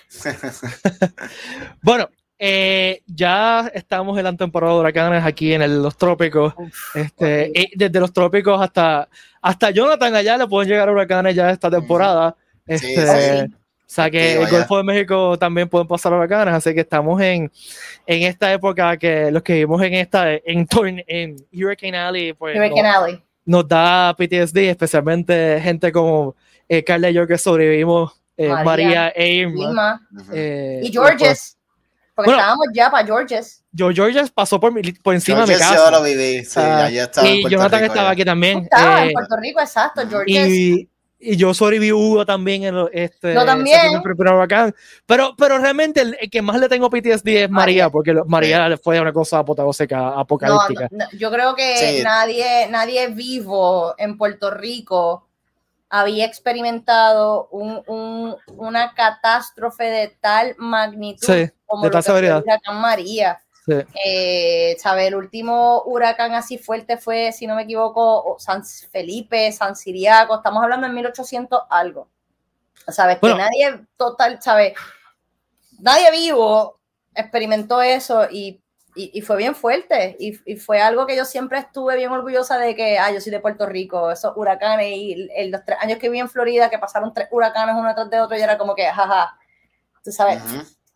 sí. 0.09 0.31
bueno, 1.83 2.09
eh, 2.39 3.03
ya 3.07 3.71
estamos 3.75 4.17
en 4.17 4.25
la 4.25 4.35
temporada 4.35 4.73
de 4.73 4.81
huracanes 4.81 5.23
aquí 5.23 5.53
en 5.53 5.83
los 5.83 5.99
trópicos. 5.99 6.55
este, 6.95 7.53
desde 7.77 8.01
los 8.01 8.11
trópicos 8.11 8.59
hasta, 8.59 9.07
hasta 9.43 9.69
Jonathan 9.69 10.15
allá 10.15 10.39
le 10.39 10.47
pueden 10.47 10.71
llegar 10.71 10.89
huracanes 10.89 11.35
ya 11.35 11.51
esta 11.51 11.71
temporada. 11.71 12.35
Este, 12.67 13.51
o 13.87 13.91
sea 13.95 14.11
que 14.11 14.41
el 14.41 14.49
Golfo 14.49 14.79
de 14.79 14.83
México 14.83 15.39
también 15.39 15.69
pueden 15.69 15.87
pasar 15.87 16.13
huracanes, 16.13 16.55
así 16.55 16.73
que 16.73 16.81
estamos 16.81 17.21
en, 17.21 17.53
en 18.07 18.23
esta 18.23 18.53
época 18.53 18.97
que 18.97 19.31
los 19.31 19.43
que 19.43 19.53
vivimos 19.55 19.83
en 19.83 19.95
esta 19.95 20.33
en, 20.33 20.67
en 21.07 21.37
Hurricane 21.53 21.99
Alley, 21.99 22.33
pues 22.33 22.57
nos, 23.45 23.69
da 23.69 24.15
PTSD, 24.17 24.57
especialmente 24.71 25.61
gente 25.63 25.93
como 25.93 26.35
eh, 26.67 26.83
Carla 26.83 27.11
y 27.11 27.15
yo 27.15 27.27
que 27.27 27.37
sobrevivimos, 27.37 28.13
eh, 28.39 28.49
María, 28.49 29.13
e 29.15 29.47
eh, 30.33 30.81
y 30.83 30.91
Georges. 30.91 31.59
Porque 32.15 32.31
estábamos 32.31 32.67
ya 32.73 32.91
para 32.91 33.05
Georges. 33.05 33.65
Yo, 33.73 33.91
Georges 33.91 34.31
pasó 34.31 34.61
por, 34.61 34.73
por 35.03 35.15
encima 35.15 35.45
de 35.45 35.53
mi 35.53 35.59
casa. 35.59 35.75
Yo 35.75 35.91
lo 35.91 36.03
viví, 36.03 36.45
sí, 36.45 36.61
uh, 36.61 36.87
estaba 36.87 37.29
Y 37.29 37.43
Jonathan 37.49 37.81
Rico, 37.81 37.93
estaba 37.93 38.11
aquí 38.11 38.25
también. 38.25 38.59
Estaba 38.61 39.03
en 39.03 39.09
eh, 39.09 39.13
Puerto 39.13 39.37
Rico, 39.37 39.61
exacto, 39.61 40.03
Georges. 40.09 40.49
Y, 40.49 40.89
y 41.19 41.37
yo 41.37 41.55
sobreviví 41.55 41.93
Hugo 41.93 42.27
también 42.27 42.65
en 42.65 42.89
este 42.93 43.35
no, 43.35 43.45
también. 43.45 44.03
pero 45.07 45.35
pero 45.37 45.59
realmente 45.59 46.01
el, 46.01 46.31
que 46.31 46.43
más 46.43 46.59
le 46.59 46.69
tengo 46.69 46.91
PTSD 46.91 47.29
es 47.29 47.51
María, 47.51 47.89
porque 47.91 48.15
María 48.27 48.69
sí. 48.69 48.81
fue 48.83 49.01
una 49.01 49.13
cosa 49.13 49.39
apoteósica 49.39 50.19
apocalíptica 50.19 50.89
no, 50.91 51.07
yo 51.17 51.31
creo 51.31 51.55
que 51.55 51.77
sí. 51.99 52.03
nadie 52.03 52.69
nadie 52.69 53.09
vivo 53.09 53.95
en 53.97 54.19
Puerto 54.19 54.51
Rico 54.51 55.27
había 55.89 56.25
experimentado 56.25 57.49
un, 57.53 57.81
un, 57.87 58.37
una 58.57 58.95
catástrofe 58.95 59.85
de 59.85 60.09
tal 60.21 60.57
magnitud 60.59 61.25
sí, 61.25 61.49
como 61.67 61.85
de 61.85 61.91
tal 61.91 62.25
el 62.25 62.43
huracán 62.43 62.81
María. 62.81 63.41
Sí. 63.65 63.73
Eh, 64.05 64.77
¿sabe? 64.79 65.07
El 65.07 65.15
último 65.15 65.83
huracán 65.87 66.35
así 66.35 66.59
fuerte 66.59 66.99
fue, 66.99 67.33
si 67.33 67.47
no 67.47 67.55
me 67.55 67.63
equivoco, 67.63 68.37
San 68.39 68.63
Felipe, 68.65 69.51
San 69.53 69.75
Siriaco, 69.75 70.37
estamos 70.37 70.63
hablando 70.63 70.87
en 70.87 70.95
1800 70.95 71.63
algo. 71.71 72.09
¿Sabes? 72.89 73.19
Bueno. 73.21 73.37
Que 73.37 73.43
nadie 73.43 73.87
total, 73.97 74.43
¿sabes? 74.43 74.75
Nadie 75.81 76.11
vivo 76.11 76.79
experimentó 77.15 77.81
eso 77.81 78.29
y 78.31 78.61
y, 78.95 79.11
y, 79.13 79.23
fue 79.23 79.37
bien 79.37 79.55
fuerte 79.55 80.17
y, 80.21 80.39
y, 80.45 80.57
fue 80.57 80.81
algo 80.81 81.05
que 81.07 81.17
yo 81.17 81.25
siempre 81.25 81.59
estuve 81.59 81.97
bien 81.97 82.13
orgullosa 82.13 82.59
de 82.59 82.77
que, 82.77 82.97
ah, 82.99 83.11
yo 83.11 83.21
soy 83.21 83.33
de 83.33 83.41
Puerto 83.41 83.67
Rico, 83.67 84.11
esos 84.11 84.33
huracanes 84.37 84.97
y 84.97 85.29
el, 85.35 85.51
los 85.51 85.65
tres 85.65 85.79
años 85.81 85.99
que 85.99 86.09
viví 86.09 86.21
en 86.21 86.29
Florida, 86.29 86.71
que 86.71 86.79
pasaron 86.79 87.13
tres 87.13 87.27
huracanes 87.33 87.75
uno 87.77 87.89
detrás 87.89 88.09
de 88.09 88.21
otro 88.21 88.39
y 88.39 88.41
era 88.41 88.57
como 88.57 88.75
que, 88.75 88.85
jaja, 88.87 89.37
tú 90.05 90.13
sabes, 90.13 90.41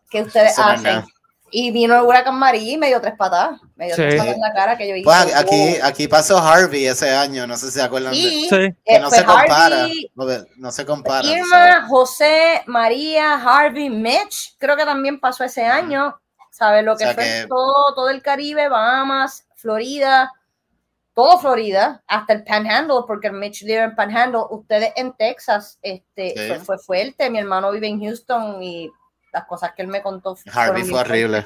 que 0.08 0.22
ustedes 0.22 0.56
hacen. 0.58 1.04
Y 1.50 1.70
vino 1.70 1.94
el 1.94 2.02
huracán 2.02 2.38
María 2.38 2.74
y 2.74 2.76
me 2.76 2.88
dio 2.88 3.00
tres 3.00 3.14
patadas. 3.16 3.60
Me 3.76 3.86
dio 3.86 3.94
tres 3.94 4.16
patas 4.16 4.34
en 4.34 4.40
la 4.40 4.52
cara 4.52 4.76
que 4.76 4.88
yo 4.88 4.94
hice. 4.94 5.04
Pues 5.04 5.34
aquí, 5.34 5.76
aquí 5.82 6.08
pasó 6.08 6.38
Harvey 6.38 6.86
ese 6.86 7.10
año, 7.10 7.46
no 7.46 7.56
sé 7.56 7.66
si 7.66 7.72
se 7.72 7.82
acuerdan. 7.82 8.14
Sí, 8.14 8.48
de, 8.50 8.76
que 8.84 8.98
no, 8.98 9.10
se 9.10 9.24
compara, 9.24 9.88
no, 10.56 10.70
se 10.72 10.84
compara. 10.84 11.26
Irma, 11.26 11.86
José, 11.88 12.62
María, 12.66 13.34
Harvey, 13.34 13.88
Mitch, 13.88 14.56
creo 14.58 14.76
que 14.76 14.84
también 14.84 15.20
pasó 15.20 15.44
ese 15.44 15.64
año. 15.64 16.18
¿Sabes? 16.50 16.84
Lo 16.84 16.96
que 16.96 17.06
fue 17.14 17.46
todo, 17.48 17.94
todo 17.94 18.10
el 18.10 18.20
Caribe, 18.20 18.68
Bahamas, 18.68 19.46
Florida, 19.54 20.32
todo 21.14 21.38
Florida, 21.38 22.02
hasta 22.06 22.32
el 22.32 22.44
Panhandle, 22.44 23.02
porque 23.06 23.28
el 23.28 23.34
Mitch 23.34 23.62
vive 23.64 23.84
en 23.84 23.94
Panhandle. 23.94 24.40
Ustedes 24.50 24.92
en 24.96 25.12
Texas, 25.12 25.78
este, 25.82 26.34
fue, 26.48 26.58
fue 26.58 26.78
fuerte. 26.78 27.30
Mi 27.30 27.38
hermano 27.38 27.70
vive 27.70 27.86
en 27.86 28.00
Houston 28.00 28.62
y 28.62 28.90
las 29.38 29.46
cosas 29.46 29.72
que 29.74 29.82
él 29.82 29.88
me 29.88 30.02
contó. 30.02 30.36
Harvey 30.52 30.84
fue 30.84 31.00
horrible. 31.00 31.44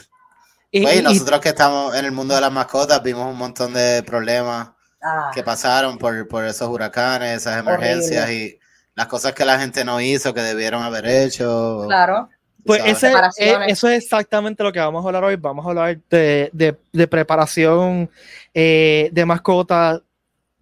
Y, 0.70 1.02
nosotros 1.02 1.40
que 1.40 1.50
estamos 1.50 1.94
en 1.94 2.06
el 2.06 2.12
mundo 2.12 2.34
de 2.34 2.40
las 2.40 2.50
mascotas 2.50 3.02
vimos 3.02 3.30
un 3.30 3.36
montón 3.36 3.74
de 3.74 4.02
problemas 4.02 4.70
ah. 5.02 5.30
que 5.34 5.42
pasaron 5.42 5.98
por, 5.98 6.26
por, 6.28 6.46
esos 6.46 6.66
huracanes, 6.66 7.42
esas 7.42 7.58
emergencias 7.58 8.30
y 8.30 8.58
las 8.94 9.06
cosas 9.06 9.32
que 9.32 9.44
la 9.44 9.58
gente 9.58 9.84
no 9.84 10.00
hizo, 10.00 10.32
que 10.32 10.40
debieron 10.40 10.82
haber 10.82 11.06
hecho. 11.06 11.84
Claro. 11.86 12.30
Pues 12.64 12.80
ese, 12.86 13.12
eh, 13.38 13.56
eso 13.66 13.88
es 13.88 14.04
exactamente 14.04 14.62
lo 14.62 14.72
que 14.72 14.78
vamos 14.78 15.04
a 15.04 15.08
hablar 15.08 15.24
hoy. 15.24 15.36
Vamos 15.36 15.66
a 15.66 15.68
hablar 15.68 15.98
de, 16.08 16.48
de, 16.52 16.78
de 16.92 17.08
preparación 17.08 18.08
eh, 18.54 19.10
de 19.12 19.26
mascotas 19.26 20.00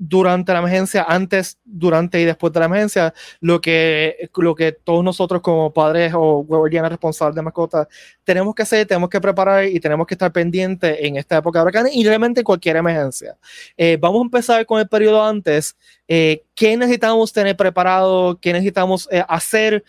durante 0.03 0.51
la 0.55 0.61
emergencia, 0.61 1.05
antes, 1.07 1.59
durante 1.63 2.19
y 2.19 2.25
después 2.25 2.55
de 2.55 2.61
la 2.61 2.67
emergencia, 2.67 3.13
lo 3.41 3.61
que, 3.61 4.31
lo 4.35 4.55
que 4.55 4.73
todos 4.73 5.05
nosotros 5.05 5.43
como 5.43 5.75
padres 5.75 6.15
o 6.17 6.43
guardianes 6.43 6.93
responsables 6.93 7.37
de 7.37 7.43
mascotas 7.43 7.87
tenemos 8.25 8.55
que 8.55 8.63
hacer, 8.63 8.87
tenemos 8.87 9.11
que 9.11 9.21
preparar 9.21 9.67
y 9.67 9.79
tenemos 9.79 10.07
que 10.07 10.15
estar 10.15 10.33
pendientes 10.33 10.97
en 11.01 11.17
esta 11.17 11.37
época 11.37 11.59
de 11.59 11.65
huracanes 11.65 11.95
y 11.95 12.03
realmente 12.03 12.41
en 12.41 12.45
cualquier 12.45 12.77
emergencia. 12.77 13.37
Eh, 13.77 13.99
vamos 14.01 14.23
a 14.23 14.25
empezar 14.25 14.65
con 14.65 14.81
el 14.81 14.89
periodo 14.89 15.23
antes. 15.23 15.77
Eh, 16.09 16.45
¿Qué 16.55 16.79
necesitamos 16.79 17.31
tener 17.31 17.55
preparado? 17.55 18.41
¿Qué 18.41 18.55
necesitamos 18.55 19.07
eh, 19.13 19.23
hacer 19.29 19.85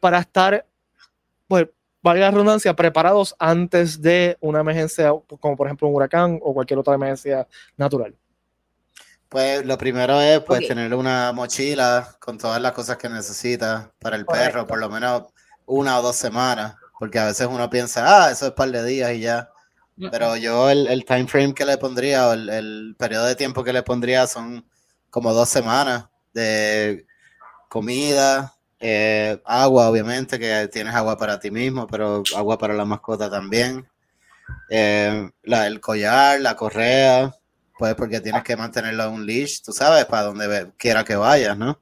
para 0.00 0.20
estar, 0.20 0.66
pues, 1.48 1.66
valga 2.00 2.26
la 2.26 2.30
redundancia, 2.30 2.74
preparados 2.74 3.34
antes 3.40 4.00
de 4.00 4.36
una 4.40 4.60
emergencia, 4.60 5.12
como 5.40 5.56
por 5.56 5.66
ejemplo 5.66 5.88
un 5.88 5.96
huracán 5.96 6.38
o 6.42 6.54
cualquier 6.54 6.78
otra 6.78 6.94
emergencia 6.94 7.48
natural? 7.76 8.14
Pues 9.32 9.64
lo 9.64 9.78
primero 9.78 10.20
es 10.20 10.40
pues 10.40 10.68
tener 10.68 10.94
una 10.94 11.32
mochila 11.32 12.16
con 12.20 12.36
todas 12.36 12.60
las 12.60 12.72
cosas 12.72 12.98
que 12.98 13.08
necesita 13.08 13.90
para 13.98 14.16
el 14.16 14.26
perro, 14.26 14.66
por 14.66 14.78
lo 14.78 14.90
menos 14.90 15.22
una 15.64 15.98
o 15.98 16.02
dos 16.02 16.16
semanas, 16.16 16.74
porque 16.98 17.18
a 17.18 17.24
veces 17.24 17.48
uno 17.50 17.70
piensa, 17.70 18.26
ah, 18.26 18.30
eso 18.30 18.44
es 18.44 18.50
un 18.50 18.56
par 18.56 18.70
de 18.70 18.84
días 18.84 19.10
y 19.12 19.20
ya. 19.20 19.48
Pero 20.10 20.36
yo 20.36 20.68
el, 20.68 20.86
el 20.86 21.06
time 21.06 21.26
frame 21.26 21.54
que 21.54 21.64
le 21.64 21.78
pondría 21.78 22.28
o 22.28 22.34
el, 22.34 22.94
periodo 22.98 23.24
de 23.24 23.34
tiempo 23.34 23.64
que 23.64 23.72
le 23.72 23.82
pondría 23.82 24.26
son 24.26 24.66
como 25.08 25.32
dos 25.32 25.48
semanas 25.48 26.04
de 26.34 27.06
comida, 27.70 28.54
eh, 28.80 29.40
agua, 29.46 29.88
obviamente, 29.88 30.38
que 30.38 30.68
tienes 30.70 30.94
agua 30.94 31.16
para 31.16 31.40
ti 31.40 31.50
mismo, 31.50 31.86
pero 31.86 32.22
agua 32.36 32.58
para 32.58 32.74
la 32.74 32.84
mascota 32.84 33.30
también. 33.30 33.88
Eh, 34.68 35.30
la, 35.44 35.66
el 35.66 35.80
collar, 35.80 36.38
la 36.42 36.54
correa, 36.54 37.34
pues 37.82 37.96
porque 37.96 38.20
tienes 38.20 38.44
que 38.44 38.56
mantenerlo 38.56 39.02
en 39.02 39.12
un 39.12 39.26
leash, 39.26 39.60
tú 39.60 39.72
sabes, 39.72 40.04
para 40.04 40.22
donde 40.22 40.70
quiera 40.76 41.02
que 41.02 41.16
vayas, 41.16 41.58
¿no? 41.58 41.80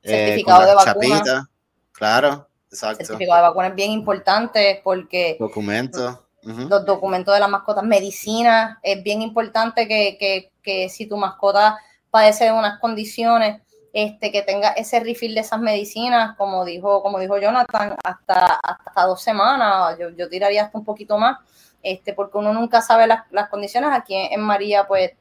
Eh, 0.00 0.26
Certificado 0.26 0.66
de 0.68 0.74
vacuna. 0.76 1.50
claro, 1.90 2.48
exacto. 2.70 3.04
Certificado 3.04 3.42
de 3.42 3.48
vacuna 3.48 3.66
es 3.66 3.74
bien 3.74 3.90
importante 3.90 4.80
porque... 4.84 5.36
Documentos. 5.40 6.16
Los 6.42 6.86
documentos 6.86 7.34
de 7.34 7.40
la 7.40 7.48
mascota, 7.48 7.82
medicina, 7.82 8.78
es 8.84 9.02
bien 9.02 9.20
importante 9.20 9.88
que, 9.88 10.16
que, 10.16 10.52
que 10.62 10.88
si 10.88 11.06
tu 11.06 11.16
mascota 11.16 11.76
padece 12.08 12.44
de 12.44 12.52
unas 12.52 12.78
condiciones, 12.78 13.62
este, 13.92 14.30
que 14.30 14.42
tenga 14.42 14.68
ese 14.70 15.00
refill 15.00 15.34
de 15.34 15.40
esas 15.40 15.58
medicinas, 15.58 16.36
como 16.36 16.64
dijo, 16.64 17.02
como 17.02 17.18
dijo 17.18 17.36
Jonathan, 17.36 17.96
hasta, 18.04 18.60
hasta 18.62 19.06
dos 19.06 19.20
semanas, 19.20 19.98
yo, 19.98 20.10
yo 20.10 20.28
tiraría 20.28 20.62
hasta 20.62 20.78
un 20.78 20.84
poquito 20.84 21.18
más, 21.18 21.38
este, 21.82 22.12
porque 22.14 22.38
uno 22.38 22.52
nunca 22.52 22.80
sabe 22.80 23.08
las, 23.08 23.24
las 23.32 23.48
condiciones. 23.48 23.90
Aquí 23.92 24.14
en 24.14 24.40
María, 24.40 24.86
pues 24.86 25.14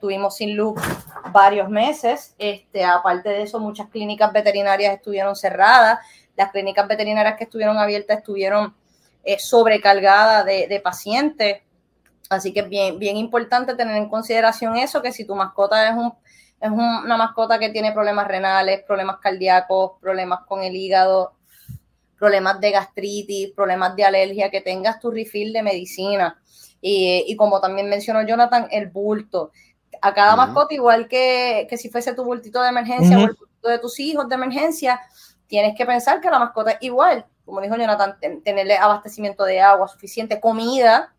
Tuvimos 0.00 0.36
sin 0.36 0.56
luz 0.56 0.80
varios 1.32 1.68
meses. 1.68 2.34
Este, 2.38 2.84
aparte 2.84 3.28
de 3.28 3.42
eso, 3.42 3.58
muchas 3.58 3.88
clínicas 3.88 4.32
veterinarias 4.32 4.94
estuvieron 4.94 5.34
cerradas. 5.36 5.98
Las 6.36 6.52
clínicas 6.52 6.86
veterinarias 6.86 7.36
que 7.36 7.44
estuvieron 7.44 7.78
abiertas 7.78 8.18
estuvieron 8.18 8.74
eh, 9.24 9.38
sobrecargadas 9.38 10.44
de, 10.46 10.80
pacientes. 10.82 11.62
Así 12.30 12.52
que 12.52 12.60
es 12.60 12.68
bien, 12.68 12.98
bien 12.98 13.16
importante 13.16 13.74
tener 13.74 13.96
en 13.96 14.08
consideración 14.08 14.76
eso, 14.76 15.02
que 15.02 15.12
si 15.12 15.24
tu 15.24 15.34
mascota 15.34 15.88
es, 15.88 15.94
un, 15.96 16.12
es 16.60 16.70
una 16.70 17.16
mascota 17.16 17.58
que 17.58 17.70
tiene 17.70 17.92
problemas 17.92 18.28
renales, 18.28 18.82
problemas 18.86 19.18
cardíacos, 19.18 19.92
problemas 20.00 20.40
con 20.46 20.62
el 20.62 20.76
hígado, 20.76 21.34
problemas 22.18 22.60
de 22.60 22.70
gastritis, 22.70 23.52
problemas 23.52 23.96
de 23.96 24.04
alergia, 24.04 24.50
que 24.50 24.60
tengas 24.60 25.00
tu 25.00 25.10
refill 25.10 25.52
de 25.52 25.62
medicina. 25.62 26.40
Y, 26.80 27.24
y, 27.26 27.36
como 27.36 27.60
también 27.60 27.88
mencionó 27.88 28.22
Jonathan, 28.22 28.68
el 28.70 28.88
bulto 28.88 29.50
a 30.00 30.14
cada 30.14 30.36
mascota, 30.36 30.74
igual 30.74 31.08
que, 31.08 31.66
que, 31.68 31.76
si 31.76 31.88
fuese 31.90 32.14
tu 32.14 32.24
bultito 32.24 32.62
de 32.62 32.68
emergencia 32.68 33.18
o 33.18 33.22
el 33.22 33.34
bultito 33.34 33.68
de 33.68 33.78
tus 33.78 33.98
hijos 34.00 34.28
de 34.28 34.34
emergencia, 34.34 35.00
tienes 35.46 35.76
que 35.76 35.86
pensar 35.86 36.20
que 36.20 36.30
la 36.30 36.38
mascota 36.38 36.72
es 36.72 36.78
igual. 36.82 37.26
Como 37.44 37.60
dijo 37.60 37.76
Jonathan, 37.76 38.18
tenerle 38.44 38.76
abastecimiento 38.76 39.44
de 39.44 39.60
agua 39.60 39.88
suficiente, 39.88 40.38
comida, 40.40 41.14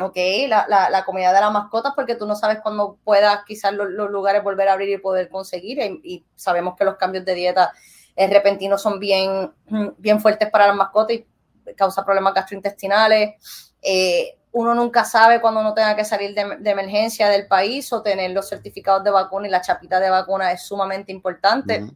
ok, 0.00 0.16
la, 0.48 0.66
la, 0.68 0.90
la, 0.90 1.04
comida 1.04 1.32
de 1.32 1.40
las 1.40 1.52
mascotas, 1.52 1.92
porque 1.94 2.14
tú 2.14 2.26
no 2.26 2.36
sabes 2.36 2.58
cuándo 2.62 2.98
puedas 3.04 3.44
quizás 3.44 3.72
los, 3.72 3.88
lugares 3.88 4.42
volver 4.42 4.68
a 4.68 4.72
abrir 4.72 4.88
y 4.88 4.98
poder 4.98 5.28
conseguir. 5.28 5.78
Y, 6.02 6.24
sabemos 6.34 6.74
que 6.76 6.84
los 6.84 6.96
cambios 6.96 7.24
de 7.24 7.34
dieta 7.34 7.72
eh, 8.16 8.28
repentinos 8.28 8.82
son 8.82 8.98
bien, 8.98 9.52
bien 9.96 10.20
fuertes 10.20 10.50
para 10.50 10.66
las 10.66 10.76
mascotas 10.76 11.16
y 11.16 11.26
causa 11.74 12.04
problemas 12.04 12.34
gastrointestinales. 12.34 13.74
Eh, 13.82 14.38
uno 14.58 14.74
nunca 14.74 15.04
sabe 15.04 15.40
cuando 15.40 15.60
uno 15.60 15.72
tenga 15.72 15.94
que 15.94 16.04
salir 16.04 16.34
de, 16.34 16.68
emergencia 16.68 17.28
del 17.28 17.46
país 17.46 17.92
o 17.92 18.02
tener 18.02 18.32
los 18.32 18.48
certificados 18.48 19.04
de 19.04 19.12
vacuna 19.12 19.46
y 19.46 19.50
la 19.52 19.60
chapita 19.60 20.00
de 20.00 20.10
vacuna 20.10 20.50
es 20.50 20.62
sumamente 20.62 21.12
importante. 21.12 21.86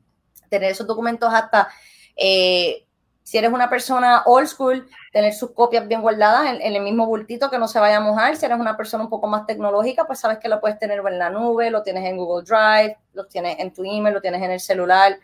Tener 0.49 0.71
esos 0.71 0.87
documentos 0.87 1.35
hasta, 1.35 1.67
eh, 2.15 2.87
si 3.25 3.37
eres 3.37 3.53
una 3.53 3.69
persona 3.69 4.23
old 4.27 4.47
school, 4.47 4.89
tener 5.13 5.35
sus 5.35 5.51
copias 5.51 5.89
bien 5.89 6.03
guardadas 6.03 6.55
en, 6.61 6.77
el 6.77 6.81
mismo 6.85 7.05
bultito 7.05 7.51
que 7.51 7.59
no 7.59 7.67
se 7.67 7.81
vaya 7.81 7.97
a 7.97 8.01
mojar. 8.01 8.37
Si 8.37 8.47
eres 8.47 8.61
una 8.61 8.77
persona 8.77 9.03
un 9.03 9.11
poco 9.11 9.27
más 9.27 9.45
tecnológica, 9.45 10.07
pues 10.07 10.21
sabes 10.21 10.39
que 10.39 10.49
lo 10.49 10.61
puedes 10.61 10.79
tener 10.79 11.01
en 11.05 11.19
la 11.19 11.31
nube, 11.31 11.69
lo 11.69 11.83
tienes 11.83 12.09
en 12.09 12.17
Google 12.17 12.45
Drive, 12.45 12.97
lo 13.15 13.27
tienes 13.27 13.59
en 13.59 13.73
tu 13.73 13.83
email, 13.83 14.15
lo 14.15 14.21
tienes 14.21 14.41
en 14.41 14.53
el 14.53 14.61
celular. 14.61 15.19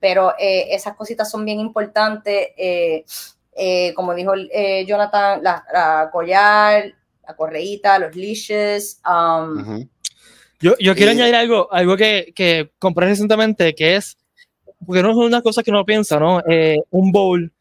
Pero 0.00 0.34
eh, 0.40 0.74
esas 0.74 0.96
cositas 0.96 1.30
son 1.30 1.44
bien 1.44 1.60
importantes. 1.60 2.48
Eh, 2.56 3.04
eh, 3.62 3.92
como 3.94 4.14
dijo 4.14 4.32
eh, 4.34 4.86
Jonathan, 4.86 5.42
la, 5.42 6.08
collar, 6.10 6.94
la 7.28 7.36
correíta, 7.36 7.98
los 7.98 8.16
leashes. 8.16 9.02
Um, 9.06 9.86
yo, 10.60 10.74
yo 10.78 10.94
quiero 10.94 11.10
añadir 11.10 11.34
algo, 11.34 11.70
algo 11.70 11.94
que, 11.94 12.32
que 12.34 12.70
compré 12.78 13.06
recientemente, 13.06 13.74
que 13.74 13.96
es, 13.96 14.16
porque 14.86 15.02
no 15.02 15.10
es 15.10 15.16
una 15.16 15.42
cosa 15.42 15.62
que 15.62 15.70
uno 15.70 15.84
piensa, 15.84 16.18
¿no? 16.18 16.42
Eh, 16.48 16.78
un 16.88 17.12
bowl, 17.12 17.52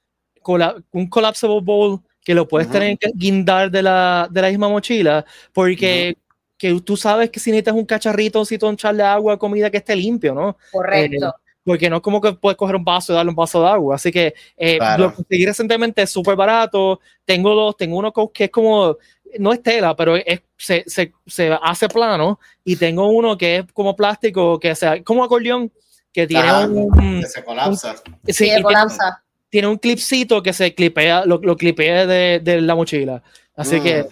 un 0.91 1.09
collapsible 1.09 1.59
bowl 1.61 1.99
que 2.23 2.33
lo 2.33 2.47
puedes 2.47 2.71
tener 2.71 2.97
que 2.97 3.11
guindar 3.13 3.69
de 3.69 3.83
la, 3.83 4.29
de 4.31 4.41
la 4.41 4.49
misma 4.49 4.69
mochila, 4.69 5.25
porque 5.51 6.15
que 6.57 6.79
tú 6.79 6.95
sabes 6.95 7.29
que 7.29 7.41
si 7.41 7.51
necesitas 7.51 7.73
un 7.73 7.85
cacharrito, 7.85 8.45
si 8.45 8.57
tú 8.57 8.69
echarle 8.69 9.03
agua, 9.03 9.37
comida 9.37 9.69
que 9.69 9.77
esté 9.77 9.97
limpio, 9.97 10.33
¿no? 10.33 10.57
Correcto 10.71 11.35
porque 11.69 11.87
no 11.87 11.97
es 11.97 12.01
como 12.01 12.19
que 12.19 12.33
puedes 12.33 12.57
coger 12.57 12.77
un 12.77 12.83
vaso 12.83 13.13
y 13.13 13.15
darle 13.15 13.29
un 13.29 13.35
vaso 13.35 13.61
de 13.61 13.69
agua. 13.69 13.93
Así 13.93 14.11
que 14.11 14.33
eh, 14.57 14.79
lo 14.97 15.13
conseguí 15.13 15.45
recientemente 15.45 16.01
es 16.01 16.09
súper 16.09 16.35
barato. 16.35 16.99
Tengo 17.25 17.53
dos, 17.53 17.77
tengo 17.77 17.95
uno 17.95 18.11
que 18.33 18.45
es 18.45 18.49
como, 18.49 18.97
no 19.37 19.53
es 19.53 19.61
tela, 19.61 19.95
pero 19.95 20.15
es, 20.15 20.41
se, 20.57 20.83
se, 20.87 21.13
se, 21.27 21.55
hace 21.61 21.87
plano. 21.87 22.39
Y 22.63 22.75
tengo 22.75 23.07
uno 23.09 23.37
que 23.37 23.57
es 23.57 23.65
como 23.71 23.95
plástico, 23.95 24.59
que 24.59 24.73
sea 24.73 25.03
como 25.03 25.23
acordeón, 25.23 25.71
que 26.11 26.25
tiene 26.25 26.65
un. 26.65 27.21
Que 27.21 27.27
se 27.27 27.43
colapsa. 27.43 27.97
sí, 28.29 28.49
colapsa. 28.63 29.23
Tiene, 29.51 29.67
un 29.67 29.77
clipcito 29.77 30.41
que 30.41 30.53
se 30.53 30.73
clipea, 30.73 31.23
lo, 31.25 31.37
lo 31.37 31.55
clipea 31.55 32.07
de, 32.07 32.39
de 32.39 32.61
la 32.61 32.73
mochila. 32.73 33.21
Así 33.55 33.79
que 33.79 34.07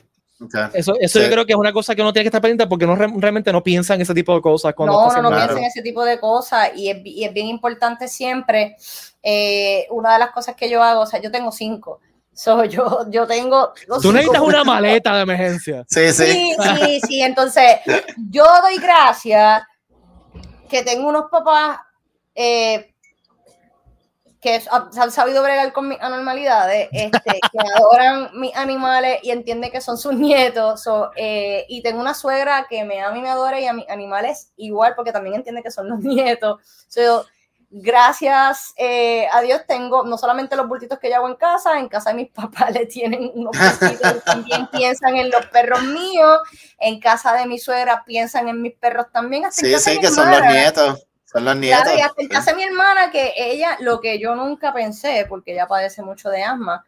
Eso, 0.74 0.94
eso 1.00 1.20
yo 1.20 1.30
creo 1.30 1.46
que 1.46 1.54
es 1.54 1.58
una 1.58 1.74
cosa 1.74 1.96
que 1.96 2.02
uno 2.02 2.14
tiene 2.14 2.26
que 2.26 2.28
estar 2.28 2.42
pendiente 2.42 2.68
porque 2.68 2.86
no 2.86 2.96
realmente 2.96 3.52
no 3.52 3.64
piensa 3.64 3.96
en 3.96 4.02
ese 4.02 4.14
tipo 4.14 4.36
de 4.36 4.42
cosas. 4.42 4.74
no, 4.78 4.86
no, 4.86 5.22
no 5.22 5.30
piensa 5.30 5.58
en 5.58 5.64
ese 5.64 5.82
tipo 5.82 6.06
de 6.06 6.20
cosas 6.20 6.72
y 6.76 6.90
es, 6.90 6.98
y 7.04 7.24
es 7.24 7.34
bien 7.34 7.48
importante 7.48 8.08
siempre. 8.08 8.76
Eh, 9.24 9.88
una 9.90 10.14
de 10.14 10.20
las 10.20 10.32
cosas 10.32 10.56
que 10.56 10.70
yo 10.70 10.84
hago, 10.84 11.02
o 11.02 11.06
sea, 11.06 11.20
yo 11.20 11.32
tengo 11.32 11.52
cinco. 11.52 12.00
So, 12.34 12.64
yo, 12.66 13.10
yo 13.10 13.26
tengo. 13.26 13.74
Tú 14.02 14.12
necesitas 14.12 14.42
una 14.42 14.64
maleta 14.66 15.16
de 15.16 15.22
emergencia. 15.24 15.86
Sí, 15.88 16.14
sí. 16.14 16.26
Sí, 16.26 16.56
sí, 16.80 17.02
sí. 17.08 17.22
Entonces, 17.22 17.80
yo 18.30 18.46
doy 18.62 18.78
gracias 18.78 19.64
que 20.70 20.84
tengo 20.84 21.10
unos 21.10 21.26
papás 21.32 21.80
eh, 22.36 22.94
que 24.42 24.62
han 24.70 25.12
sabido 25.12 25.42
bregar 25.42 25.74
con 25.74 25.88
mis 25.88 26.00
anormalidades, 26.00 26.90
este, 26.92 27.40
que 27.52 27.60
adoran 27.76 28.30
mis 28.34 28.56
animales 28.56 29.20
y 29.24 29.32
entiende 29.32 29.72
que 29.72 29.82
son 29.82 29.98
sus 29.98 30.14
nietos. 30.14 30.88
Eh, 31.16 31.66
y 31.68 31.82
tengo 31.82 32.00
una 32.00 32.14
suegra 32.14 32.68
que 32.70 32.84
me 32.84 33.02
ama 33.02 33.18
y 33.18 33.22
me 33.22 33.30
adora 33.30 33.60
y 33.60 33.66
a 33.66 33.74
mis 33.74 33.90
animales 33.90 34.52
igual, 34.58 34.94
porque 34.96 35.12
también 35.12 35.36
entiende 35.36 35.64
que 35.64 35.72
son 35.72 35.90
los 35.90 36.00
nietos. 36.02 36.62
So, 36.88 37.26
gracias 37.70 38.74
eh, 38.78 39.28
a 39.32 39.42
Dios 39.42 39.62
tengo 39.68 40.04
no 40.06 40.18
solamente 40.18 40.56
los 40.56 40.70
bultitos 40.70 41.00
que 41.00 41.10
yo 41.10 41.18
hago 41.18 41.28
en 41.28 41.36
casa, 41.36 41.78
en 41.78 41.90
casa 41.90 42.12
de 42.12 42.16
mis 42.16 42.30
papás 42.34 42.72
le 42.72 42.86
tienen 42.86 43.32
unos 43.34 43.58
bultitos, 43.58 44.24
también 44.24 44.68
piensan 44.68 45.18
en 45.18 45.30
los 45.30 45.46
perros 45.48 45.82
míos, 45.84 46.40
en 46.80 47.00
casa 47.00 47.34
de 47.34 47.46
mi 47.46 47.60
suegra 47.60 48.04
piensan 48.06 48.48
en 48.48 48.62
mis 48.62 48.74
perros 48.76 49.08
también. 49.12 49.52
sí, 49.52 49.78
sí, 49.80 50.00
que 50.00 50.10
son 50.10 50.30
los 50.30 50.42
nietos. 50.42 51.07
Son 51.32 51.44
los 51.44 51.56
nietos. 51.58 51.84
Claro, 51.84 51.98
y 52.18 52.34
hasta 52.34 52.52
de 52.52 52.58
mi 52.58 52.64
hermana, 52.64 53.12
que 53.12 53.34
ella, 53.36 53.78
lo 53.82 54.00
que 54.00 54.18
yo 54.18 54.34
nunca 54.34 54.74
pensé, 54.74 55.26
porque 55.28 55.52
ella 55.52 55.68
padece 55.68 56.02
mucho 56.02 56.30
de 56.30 56.42
asma, 56.42 56.86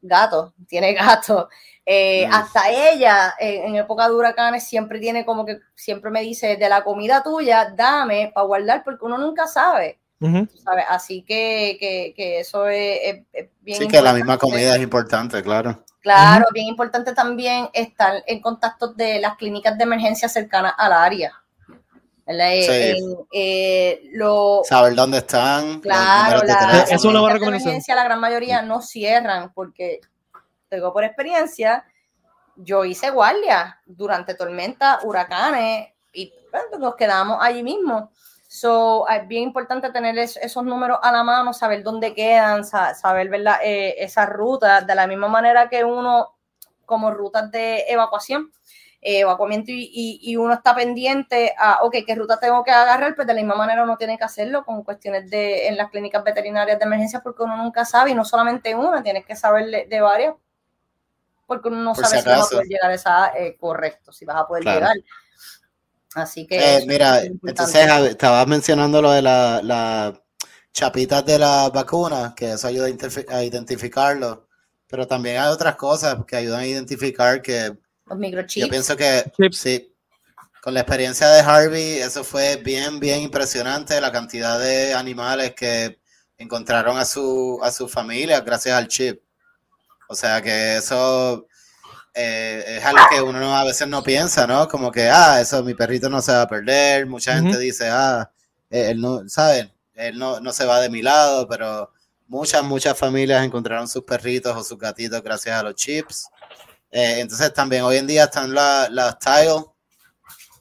gato, 0.00 0.54
tiene 0.66 0.94
gato. 0.94 1.50
Eh, 1.84 2.26
mm. 2.26 2.32
Hasta 2.32 2.70
ella, 2.70 3.34
en 3.38 3.76
época 3.76 4.08
de 4.08 4.14
huracanes, 4.14 4.64
siempre 4.64 4.98
tiene 4.98 5.26
como 5.26 5.44
que, 5.44 5.60
siempre 5.74 6.10
me 6.10 6.22
dice, 6.22 6.56
de 6.56 6.68
la 6.68 6.82
comida 6.82 7.22
tuya, 7.22 7.72
dame 7.76 8.32
para 8.34 8.46
guardar, 8.46 8.82
porque 8.82 9.04
uno 9.04 9.18
nunca 9.18 9.46
sabe. 9.46 9.98
Así 10.88 11.22
que, 11.22 11.76
que, 12.16 12.40
eso 12.40 12.66
es, 12.68 13.22
bien 13.60 13.78
Sí, 13.78 13.86
que 13.86 14.00
la 14.00 14.14
misma 14.14 14.38
comida 14.38 14.74
es 14.74 14.82
importante, 14.82 15.42
claro. 15.42 15.84
Claro, 16.00 16.46
bien 16.54 16.68
importante 16.68 17.12
también 17.12 17.68
estar 17.72 18.22
en 18.26 18.40
contacto 18.40 18.94
de 18.94 19.20
las 19.20 19.36
clínicas 19.36 19.76
de 19.76 19.84
emergencia 19.84 20.28
cercanas 20.28 20.72
al 20.78 20.92
área. 20.92 21.32
Eh, 22.28 22.96
eh, 23.32 24.10
Saber 24.64 24.94
dónde 24.94 25.18
están. 25.18 25.80
Claro, 25.80 26.44
la, 26.44 26.80
es 26.90 27.04
una 27.04 27.20
buena 27.20 27.34
recomendación. 27.34 27.96
La 27.96 28.04
gran 28.04 28.20
mayoría 28.20 28.62
no 28.62 28.82
cierran 28.82 29.52
porque 29.52 30.00
tengo 30.68 30.92
por 30.92 31.04
experiencia, 31.04 31.84
yo 32.56 32.84
hice 32.84 33.10
guardia 33.10 33.80
durante 33.86 34.34
tormentas, 34.34 35.04
huracanes 35.04 35.88
y 36.12 36.32
nos 36.78 36.96
quedamos 36.96 37.38
allí 37.40 37.62
mismo. 37.62 38.10
So, 38.48 39.06
es 39.08 39.26
bien 39.28 39.42
importante 39.42 39.90
tener 39.90 40.18
esos 40.18 40.64
números 40.64 40.98
a 41.02 41.12
la 41.12 41.22
mano, 41.22 41.52
saber 41.52 41.82
dónde 41.82 42.14
quedan, 42.14 42.64
saber 42.64 43.28
¿verdad? 43.28 43.58
Eh, 43.62 43.96
esas 43.98 44.28
rutas, 44.28 44.86
de 44.86 44.94
la 44.94 45.06
misma 45.06 45.28
manera 45.28 45.68
que 45.68 45.84
uno, 45.84 46.36
como 46.84 47.10
rutas 47.10 47.50
de 47.50 47.84
evacuación, 47.88 48.50
eh, 49.00 49.20
evacuamiento 49.20 49.70
y, 49.70 50.18
y, 50.22 50.36
uno 50.36 50.54
está 50.54 50.74
pendiente 50.74 51.54
a, 51.58 51.80
ok, 51.82 51.96
¿qué 52.06 52.14
ruta 52.14 52.40
tengo 52.40 52.64
que 52.64 52.70
agarrar? 52.70 53.14
Pues 53.14 53.26
de 53.26 53.34
la 53.34 53.40
misma 53.40 53.54
manera 53.54 53.84
uno 53.84 53.96
tiene 53.96 54.18
que 54.18 54.24
hacerlo 54.24 54.64
con 54.64 54.82
cuestiones 54.82 55.30
de 55.30 55.68
en 55.68 55.76
las 55.76 55.90
clínicas 55.90 56.24
veterinarias 56.24 56.78
de 56.78 56.84
emergencia 56.84 57.20
porque 57.20 57.42
uno 57.42 57.56
nunca 57.56 57.84
sabe 57.84 58.10
y 58.10 58.14
no 58.14 58.24
solamente 58.24 58.74
una, 58.74 59.02
tienes 59.02 59.24
que 59.24 59.36
saber 59.36 59.88
de, 59.88 60.00
varias 60.00 60.34
porque 61.46 61.68
uno 61.68 61.78
no 61.78 61.94
sabe 61.94 62.20
si, 62.20 62.28
vas 62.28 62.46
a 62.46 62.50
poder 62.50 62.66
llegar 62.66 62.90
a 62.90 62.94
esa 62.94 63.38
eh, 63.38 63.56
correcto, 63.56 64.12
si 64.12 64.24
vas 64.24 64.36
a 64.36 64.46
poder 64.46 64.64
llegar. 64.64 64.96
Así 66.14 66.46
que... 66.46 66.78
Eh, 66.78 66.84
mira, 66.86 67.22
entonces 67.22 67.86
estabas 68.08 68.46
mencionando 68.46 69.02
lo 69.02 69.12
de 69.12 69.22
las 69.22 69.62
la 69.62 70.20
chapitas 70.76 71.24
de 71.24 71.38
la 71.38 71.70
vacuna, 71.70 72.34
que 72.36 72.52
eso 72.52 72.66
ayuda 72.66 72.88
a, 73.30 73.42
identificarlo, 73.42 74.46
pero 74.86 75.06
también 75.06 75.38
hay 75.38 75.48
otras 75.48 75.74
cosas 75.76 76.18
que 76.26 76.36
ayudan 76.36 76.60
a 76.60 76.66
identificar 76.66 77.40
que... 77.40 77.76
Los 78.06 78.18
microchips. 78.18 78.66
Yo 78.66 78.70
pienso 78.70 78.96
que 78.96 79.24
sí, 79.52 79.92
con 80.62 80.74
la 80.74 80.80
experiencia 80.80 81.28
de 81.28 81.40
Harvey, 81.40 81.98
eso 81.98 82.24
fue 82.24 82.56
bien, 82.56 82.98
bien 82.98 83.20
impresionante, 83.20 84.00
la 84.00 84.10
cantidad 84.10 84.58
de 84.58 84.94
animales 84.94 85.54
que 85.54 85.98
encontraron 86.38 86.98
a 86.98 87.04
su, 87.04 87.60
a 87.62 87.70
su 87.70 87.88
familia 87.88 88.40
gracias 88.40 88.76
al 88.76 88.88
chip. 88.88 89.20
O 90.08 90.14
sea 90.14 90.40
que 90.40 90.76
eso 90.76 91.46
eh, 92.14 92.64
es 92.78 92.84
algo 92.84 93.02
que 93.10 93.20
uno 93.20 93.56
a 93.56 93.64
veces 93.64 93.86
no 93.88 94.02
piensa, 94.02 94.46
¿no? 94.46 94.66
Como 94.68 94.90
que, 94.90 95.08
ah, 95.08 95.40
eso, 95.40 95.62
mi 95.62 95.74
perrito 95.74 96.08
no 96.08 96.22
se 96.22 96.32
va 96.32 96.42
a 96.42 96.48
perder. 96.48 97.06
Mucha 97.06 97.34
gente 97.34 97.58
dice, 97.58 97.88
ah, 97.88 98.30
eh, 98.70 98.90
él 98.90 99.00
no, 99.00 99.28
¿saben? 99.28 99.72
Él 99.94 100.18
no, 100.18 100.40
no 100.40 100.52
se 100.52 100.64
va 100.64 100.80
de 100.80 100.88
mi 100.88 101.02
lado, 101.02 101.46
pero 101.48 101.92
muchas, 102.26 102.62
muchas 102.64 102.98
familias 102.98 103.44
encontraron 103.44 103.86
sus 103.86 104.02
perritos 104.04 104.56
o 104.56 104.64
sus 104.64 104.78
gatitos 104.78 105.22
gracias 105.22 105.60
a 105.60 105.62
los 105.62 105.74
chips. 105.74 106.28
Eh, 106.96 107.20
entonces 107.20 107.52
también 107.52 107.82
hoy 107.82 107.98
en 107.98 108.06
día 108.06 108.24
están 108.24 108.54
las 108.54 108.90
la 108.90 109.18
Tile, 109.18 109.66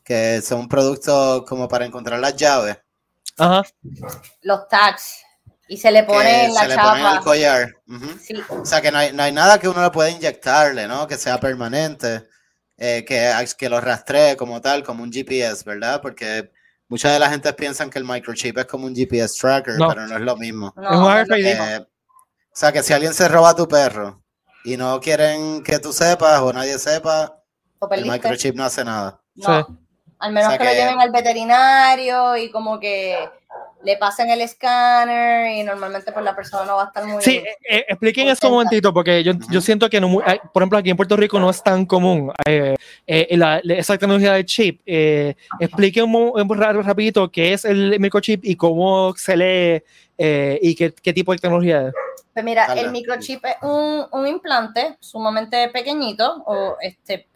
que 0.03 0.41
son 0.41 0.67
productos 0.67 1.45
como 1.47 1.65
para 1.65 1.85
encontrar 1.85 2.19
las 2.19 2.35
llaves. 2.35 2.77
Ajá. 3.37 3.63
Los 4.41 4.67
tags 4.67 5.23
y 5.69 5.77
se 5.77 5.89
le 5.91 6.03
pone 6.03 6.47
en 6.47 6.53
la 6.53 6.63
se 6.63 6.67
le 6.67 6.75
Pone 6.75 6.99
en 6.99 7.07
el 7.07 7.19
collar. 7.21 7.73
O 8.49 8.65
sea 8.65 8.81
que 8.81 8.91
no 8.91 8.97
hay, 8.97 9.13
no 9.13 9.23
hay, 9.23 9.31
nada 9.31 9.57
que 9.57 9.69
uno 9.69 9.81
le 9.81 9.89
pueda 9.91 10.09
inyectarle, 10.09 10.89
¿no? 10.89 11.07
Que 11.07 11.15
sea 11.15 11.39
permanente, 11.39 12.27
eh, 12.75 13.05
que, 13.07 13.33
que 13.57 13.69
lo 13.69 13.79
rastree 13.79 14.35
como 14.35 14.59
tal, 14.59 14.83
como 14.83 15.03
un 15.03 15.13
GPS, 15.13 15.63
¿verdad? 15.63 16.01
Porque 16.01 16.51
mucha 16.89 17.13
de 17.13 17.19
la 17.19 17.29
gente 17.29 17.53
piensan 17.53 17.89
que 17.89 17.97
el 17.97 18.03
microchip 18.03 18.57
es 18.57 18.65
como 18.65 18.87
un 18.87 18.93
GPS 18.93 19.39
tracker, 19.39 19.75
pero 19.77 20.05
no 20.05 20.17
es 20.17 20.21
lo 20.21 20.35
mismo. 20.35 20.73
Eh, 20.77 21.79
o 21.79 22.57
sea 22.57 22.73
que 22.73 22.83
si 22.83 22.91
alguien 22.91 23.13
se 23.13 23.29
roba 23.29 23.55
tu 23.55 23.69
perro 23.69 24.24
y 24.65 24.77
no 24.77 24.99
quieren 24.99 25.63
que 25.63 25.79
tú 25.79 25.93
sepas 25.93 26.41
o 26.41 26.51
nadie 26.51 26.77
sepa, 26.79 27.39
el 27.91 28.05
microchip 28.09 28.55
no 28.55 28.65
hace 28.65 28.83
nada. 28.83 29.21
No. 29.35 29.79
Al 30.17 30.31
menos 30.31 30.57
que, 30.57 30.63
lo 30.63 30.71
lleven 30.71 30.99
al 30.99 31.11
veterinario 31.11 32.35
y 32.35 32.49
como 32.49 32.79
que 32.79 33.29
le 33.85 33.97
pasen 33.97 34.29
el 34.31 34.41
escáner 34.41 35.55
y 35.57 35.63
normalmente 35.63 36.11
pues 36.11 36.25
la 36.25 36.35
persona 36.35 36.65
no 36.65 36.75
va 36.77 36.83
a 36.83 36.85
estar 36.87 37.05
muy... 37.05 37.21
Sí, 37.21 37.37
eh, 37.37 37.57
eh, 37.69 37.85
expliquen 37.87 38.27
eso 38.27 38.47
un 38.47 38.53
momentito 38.53 38.91
porque 38.93 39.23
yo, 39.23 39.33
yo 39.49 39.61
siento 39.61 39.89
que, 39.89 40.01
no, 40.01 40.09
por 40.53 40.63
ejemplo, 40.63 40.79
aquí 40.79 40.89
en 40.89 40.97
Puerto 40.97 41.15
Rico 41.15 41.39
no 41.39 41.49
es 41.51 41.61
tan 41.61 41.85
común 41.85 42.33
eh, 42.45 42.75
la, 43.05 43.59
esa 43.59 43.97
tecnología 43.97 44.33
de 44.33 44.45
chip. 44.45 44.81
expliquen 45.59 46.05
un, 46.05 46.31
un, 46.33 46.83
rapidito 46.83 47.31
qué 47.31 47.53
es 47.53 47.63
el 47.65 47.99
microchip 47.99 48.43
y 48.43 48.55
cómo 48.55 49.13
se 49.15 49.37
lee 49.37 49.83
y 50.61 50.75
qué, 50.75 50.91
qué, 50.91 51.13
tipo 51.13 51.31
de 51.31 51.37
tecnología 51.37 51.87
es. 51.87 51.93
Pues 52.33 52.43
mira, 52.43 52.73
el 52.73 52.91
microchip 52.91 53.45
es 53.45 53.55
un, 53.61 54.05
un 54.11 54.27
implante 54.27 54.97
sumamente 54.99 55.69
pequeñito 55.69 56.43
o 56.47 56.75
este 56.81 57.27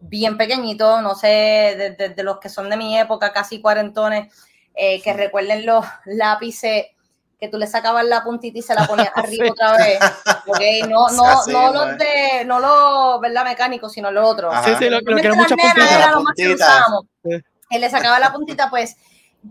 bien 0.00 0.36
pequeñito, 0.36 1.00
no 1.00 1.14
sé, 1.14 1.94
de, 1.98 2.08
de 2.10 2.22
los 2.22 2.38
que 2.38 2.48
son 2.48 2.68
de 2.68 2.76
mi 2.76 2.98
época, 2.98 3.32
casi 3.32 3.60
cuarentones, 3.60 4.32
eh, 4.74 5.00
que 5.02 5.12
recuerden 5.12 5.64
los 5.64 5.84
lápices 6.04 6.86
que 7.38 7.48
tú 7.48 7.58
le 7.58 7.66
sacabas 7.66 8.04
la 8.04 8.22
puntita 8.22 8.58
y 8.58 8.62
se 8.62 8.74
la 8.74 8.86
ponías 8.86 9.10
arriba 9.14 9.50
otra 9.50 9.76
vez. 9.76 9.98
Okay, 10.46 10.82
no, 10.82 11.08
no, 11.10 11.46
no 11.46 11.72
los 11.72 11.98
de, 11.98 12.44
no 12.44 12.60
los, 12.60 13.20
¿verdad? 13.20 13.44
Mecánicos, 13.44 13.92
sino 13.92 14.10
los 14.10 14.28
otros. 14.28 14.54
Sí, 14.64 14.72
sí, 14.78 14.88
lo, 14.88 15.00
que 15.00 15.12
era 15.20 15.34
mucha 15.34 15.56
puntita. 15.56 15.94
Era 15.94 16.10
lo 16.12 16.22
más 16.22 16.34
que 16.36 16.54
usábamos. 16.54 17.04
Él 17.22 17.80
le 17.80 17.90
sacaba 17.90 18.18
la 18.18 18.32
puntita, 18.32 18.70
pues, 18.70 18.96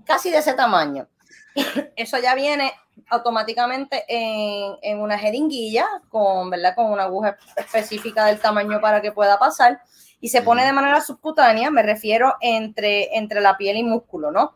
casi 0.06 0.32
de 0.32 0.38
ese 0.38 0.54
tamaño. 0.54 1.08
Eso 1.96 2.18
ya 2.20 2.36
viene 2.36 2.74
automáticamente 3.10 4.06
en, 4.08 4.78
en, 4.82 5.00
una 5.00 5.18
jeringuilla 5.18 5.88
con, 6.10 6.50
¿verdad? 6.50 6.76
con 6.76 6.92
una 6.92 7.04
aguja 7.04 7.38
específica 7.56 8.26
del 8.26 8.40
tamaño 8.40 8.80
para 8.80 9.02
que 9.02 9.12
pueda 9.12 9.38
pasar 9.40 9.82
y 10.24 10.30
se 10.30 10.42
pone 10.42 10.64
de 10.64 10.72
manera 10.72 11.02
subcutánea, 11.02 11.70
me 11.70 11.84
refiero 11.84 12.36
entre, 12.40 13.18
entre 13.18 13.42
la 13.42 13.58
piel 13.58 13.76
y 13.76 13.84
músculo, 13.84 14.32
¿no? 14.32 14.54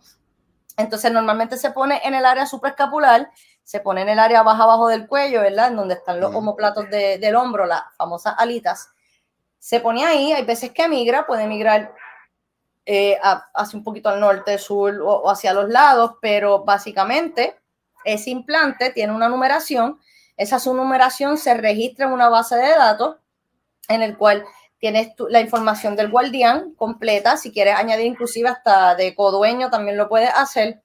Entonces 0.77 1.11
normalmente 1.11 1.57
se 1.57 1.71
pone 1.71 1.99
en 2.03 2.13
el 2.13 2.25
área 2.25 2.45
supraescapular, 2.45 3.31
se 3.63 3.79
pone 3.79 4.03
en 4.03 4.09
el 4.09 4.19
área 4.19 4.43
baja 4.43 4.63
abajo 4.63 4.87
del 4.87 5.07
cuello, 5.07 5.41
¿verdad? 5.41 5.69
En 5.69 5.75
donde 5.75 5.95
están 5.95 6.19
los 6.19 6.33
homoplatos 6.33 6.89
del 6.89 7.35
hombro, 7.35 7.65
las 7.65 7.81
famosas 7.97 8.35
alitas. 8.37 8.91
Se 9.57 9.79
pone 9.79 10.05
ahí, 10.05 10.31
hay 10.31 10.45
veces 10.45 10.71
que 10.71 10.87
migra, 10.87 11.25
puede 11.25 11.47
migrar 11.47 11.93
eh, 12.85 13.17
hacia 13.53 13.77
un 13.77 13.83
poquito 13.83 14.07
al 14.07 14.19
norte, 14.19 14.57
sur 14.59 15.01
o, 15.01 15.29
hacia 15.29 15.51
los 15.51 15.67
lados, 15.67 16.13
pero 16.21 16.63
básicamente 16.63 17.59
ese 18.05 18.29
implante 18.29 18.91
tiene 18.91 19.13
una 19.13 19.27
numeración, 19.27 19.99
esa 20.37 20.59
su 20.59 20.73
numeración 20.73 21.37
se 21.37 21.55
registra 21.55 22.05
en 22.05 22.13
una 22.13 22.29
base 22.29 22.55
de 22.55 22.69
datos 22.69 23.17
en 23.89 24.03
el 24.03 24.15
cual 24.15 24.45
tienes 24.79 25.13
la 25.29 25.41
información 25.41 25.95
del 25.95 26.09
guardián 26.09 26.73
completa, 26.75 27.37
si 27.37 27.51
quieres 27.51 27.75
añadir 27.75 28.05
inclusive 28.05 28.49
hasta 28.49 28.95
de 28.95 29.15
codueño 29.15 29.69
también 29.69 29.97
lo 29.97 30.07
puedes 30.07 30.29
hacer. 30.33 30.81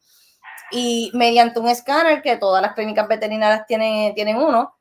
Y 0.71 1.11
mediante 1.13 1.61
un 1.61 1.69
escáner, 1.69 2.23
que 2.23 2.37
todas 2.37 2.63
las 2.63 2.73
clínicas 2.73 3.07
veterinarias 3.07 3.67
tienen, 3.67 4.15
tienen 4.15 4.39
uno, 4.39 4.75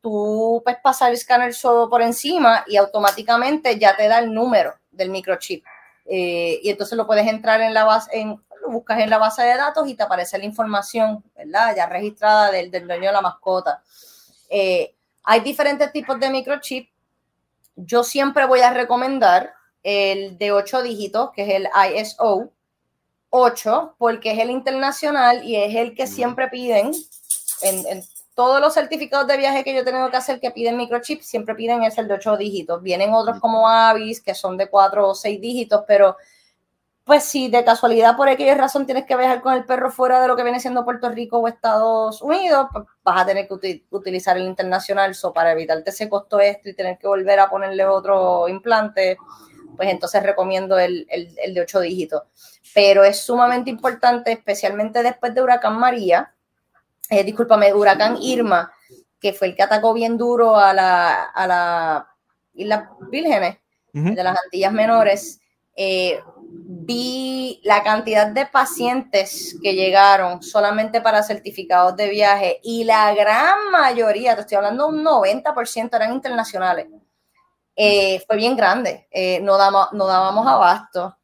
tú 0.00 0.62
puedes 0.64 0.80
pasar 0.80 1.08
el 1.08 1.14
escáner 1.14 1.52
solo 1.54 1.90
por 1.90 2.02
encima 2.02 2.64
y 2.66 2.76
automáticamente 2.76 3.78
ya 3.78 3.96
te 3.96 4.06
da 4.06 4.20
el 4.20 4.32
número 4.32 4.74
del 4.90 5.10
microchip. 5.10 5.64
Eh, 6.06 6.60
y 6.62 6.70
entonces 6.70 6.96
lo 6.96 7.06
puedes 7.06 7.26
entrar 7.26 7.60
en 7.60 7.74
la 7.74 7.84
base, 7.84 8.24
lo 8.60 8.70
buscas 8.70 9.00
en 9.00 9.10
la 9.10 9.18
base 9.18 9.42
de 9.42 9.56
datos 9.56 9.88
y 9.88 9.94
te 9.94 10.02
aparece 10.04 10.38
la 10.38 10.44
información, 10.44 11.24
¿verdad? 11.36 11.74
Ya 11.76 11.86
registrada 11.86 12.50
del, 12.52 12.70
del 12.70 12.86
dueño 12.86 13.08
de 13.08 13.12
la 13.12 13.20
mascota. 13.20 13.82
Eh, 14.48 14.94
hay 15.24 15.40
diferentes 15.40 15.90
tipos 15.92 16.18
de 16.20 16.30
microchip 16.30 16.91
yo 17.76 18.04
siempre 18.04 18.46
voy 18.46 18.60
a 18.60 18.72
recomendar 18.72 19.54
el 19.82 20.38
de 20.38 20.52
8 20.52 20.82
dígitos, 20.82 21.30
que 21.32 21.42
es 21.42 21.48
el 21.50 21.68
ISO 21.96 22.52
8, 23.30 23.96
porque 23.98 24.32
es 24.32 24.38
el 24.38 24.50
internacional 24.50 25.44
y 25.44 25.56
es 25.56 25.74
el 25.74 25.94
que 25.94 26.06
siempre 26.06 26.48
piden 26.48 26.92
en, 27.62 28.02
todos 28.34 28.60
los 28.60 28.72
certificados 28.72 29.26
de 29.26 29.36
viaje 29.36 29.62
que 29.62 29.74
yo 29.74 29.80
he 29.80 29.84
tenido 29.84 30.10
que 30.10 30.16
hacer 30.16 30.40
que 30.40 30.50
piden 30.50 30.76
microchip, 30.76 31.20
siempre 31.20 31.54
piden 31.54 31.82
es 31.82 31.98
el 31.98 32.08
de 32.08 32.14
8 32.14 32.36
dígitos. 32.38 32.82
Vienen 32.82 33.12
otros 33.12 33.38
como 33.40 33.68
Avis, 33.68 34.22
que 34.22 34.34
son 34.34 34.56
de 34.56 34.70
4 34.70 35.08
o 35.08 35.14
6 35.14 35.40
dígitos, 35.40 35.84
pero 35.86 36.16
pues 37.04 37.24
si 37.24 37.48
de 37.48 37.64
casualidad 37.64 38.16
por 38.16 38.28
aquella 38.28 38.54
razón 38.54 38.86
tienes 38.86 39.06
que 39.06 39.16
viajar 39.16 39.42
con 39.42 39.54
el 39.54 39.64
perro 39.64 39.90
fuera 39.90 40.20
de 40.20 40.28
lo 40.28 40.36
que 40.36 40.44
viene 40.44 40.60
siendo 40.60 40.84
Puerto 40.84 41.08
Rico 41.10 41.38
o 41.38 41.48
Estados 41.48 42.22
Unidos, 42.22 42.68
pues 42.72 42.86
vas 43.02 43.22
a 43.22 43.26
tener 43.26 43.48
que 43.48 43.82
utilizar 43.90 44.36
el 44.36 44.44
internacional. 44.44 45.14
So, 45.14 45.32
para 45.32 45.52
evitarte 45.52 45.90
ese 45.90 46.08
costo 46.08 46.40
extra 46.40 46.70
y 46.70 46.74
tener 46.74 46.98
que 46.98 47.08
volver 47.08 47.40
a 47.40 47.50
ponerle 47.50 47.84
otro 47.84 48.48
implante, 48.48 49.16
pues 49.76 49.88
entonces 49.88 50.22
recomiendo 50.22 50.78
el, 50.78 51.06
el, 51.10 51.54
de 51.54 51.60
8 51.60 51.80
dígitos. 51.80 52.22
Pero 52.72 53.02
es 53.02 53.20
sumamente 53.20 53.68
importante, 53.68 54.30
especialmente 54.30 55.02
después 55.02 55.34
de 55.34 55.42
Huracán 55.42 55.76
María, 55.78 56.32
eh, 57.10 57.24
discúlpame, 57.24 57.74
Huracán 57.74 58.16
Irma, 58.22 58.72
que 59.20 59.32
fue 59.32 59.48
el 59.48 59.56
que 59.56 59.64
atacó 59.64 59.92
bien 59.92 60.16
duro 60.16 60.56
a 60.56 60.72
la, 60.72 61.24
a 61.24 61.46
la 61.48 62.08
Islas 62.54 62.88
Vírgenes 63.10 63.58
de 63.92 64.22
las 64.22 64.38
Antillas 64.44 64.72
Menores. 64.72 65.41
Eh, 65.74 66.20
vi 66.84 67.60
la 67.64 67.82
cantidad 67.82 68.26
de 68.26 68.46
pacientes 68.46 69.56
que 69.62 69.74
llegaron 69.74 70.42
solamente 70.42 71.00
para 71.00 71.22
certificados 71.22 71.96
de 71.96 72.08
viaje 72.10 72.60
y 72.62 72.84
la 72.84 73.14
gran 73.14 73.70
mayoría, 73.70 74.34
te 74.34 74.42
estoy 74.42 74.56
hablando 74.56 74.88
un 74.88 75.02
90% 75.04 75.94
eran 75.94 76.12
internacionales. 76.12 76.88
Eh, 77.74 78.22
fue 78.26 78.36
bien 78.36 78.56
grande, 78.56 79.06
eh, 79.10 79.40
no, 79.40 79.56
damos, 79.56 79.92
no 79.92 80.06
dábamos 80.06 80.46
abasto. 80.46 81.16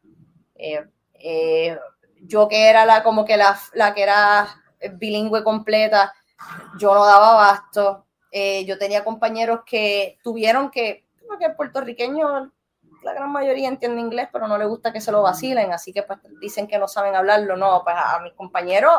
Eh, 0.55 1.77
yo 2.23 2.49
que 2.49 2.69
era 2.69 2.87
la 2.87 3.03
como 3.03 3.25
que 3.25 3.37
la, 3.37 3.59
la, 3.75 3.95
que 3.95 4.03
era 4.03 4.49
bilingüe 4.95 5.45
completa, 5.45 6.13
yo 6.79 6.95
no 6.95 7.05
daba 7.05 7.33
abasto. 7.33 8.07
yo 8.65 8.79
tenía 8.79 9.05
compañeros 9.05 9.61
que 9.67 10.19
tuvieron 10.23 10.71
que, 10.71 11.07
porque 11.29 11.47
el 11.47 11.57
puertorriqueño 11.57 12.53
la 13.03 13.13
gran 13.13 13.31
mayoría 13.31 13.69
entiende 13.69 14.01
inglés, 14.01 14.29
pero 14.33 14.49
no 14.49 14.59
le 14.59 14.67
gusta 14.67 14.93
que 14.93 15.01
se 15.01 15.13
lo 15.13 15.23
vacilen, 15.23 15.73
así 15.73 15.93
que 15.93 16.03
pues 16.03 16.19
dicen 16.41 16.67
que 16.67 16.79
no 16.79 16.89
saben 16.89 17.15
hablarlo. 17.15 17.57
No, 17.57 17.83
pues 17.85 17.97
a, 17.97 18.21
mis 18.21 18.33
compañeros 18.35 18.93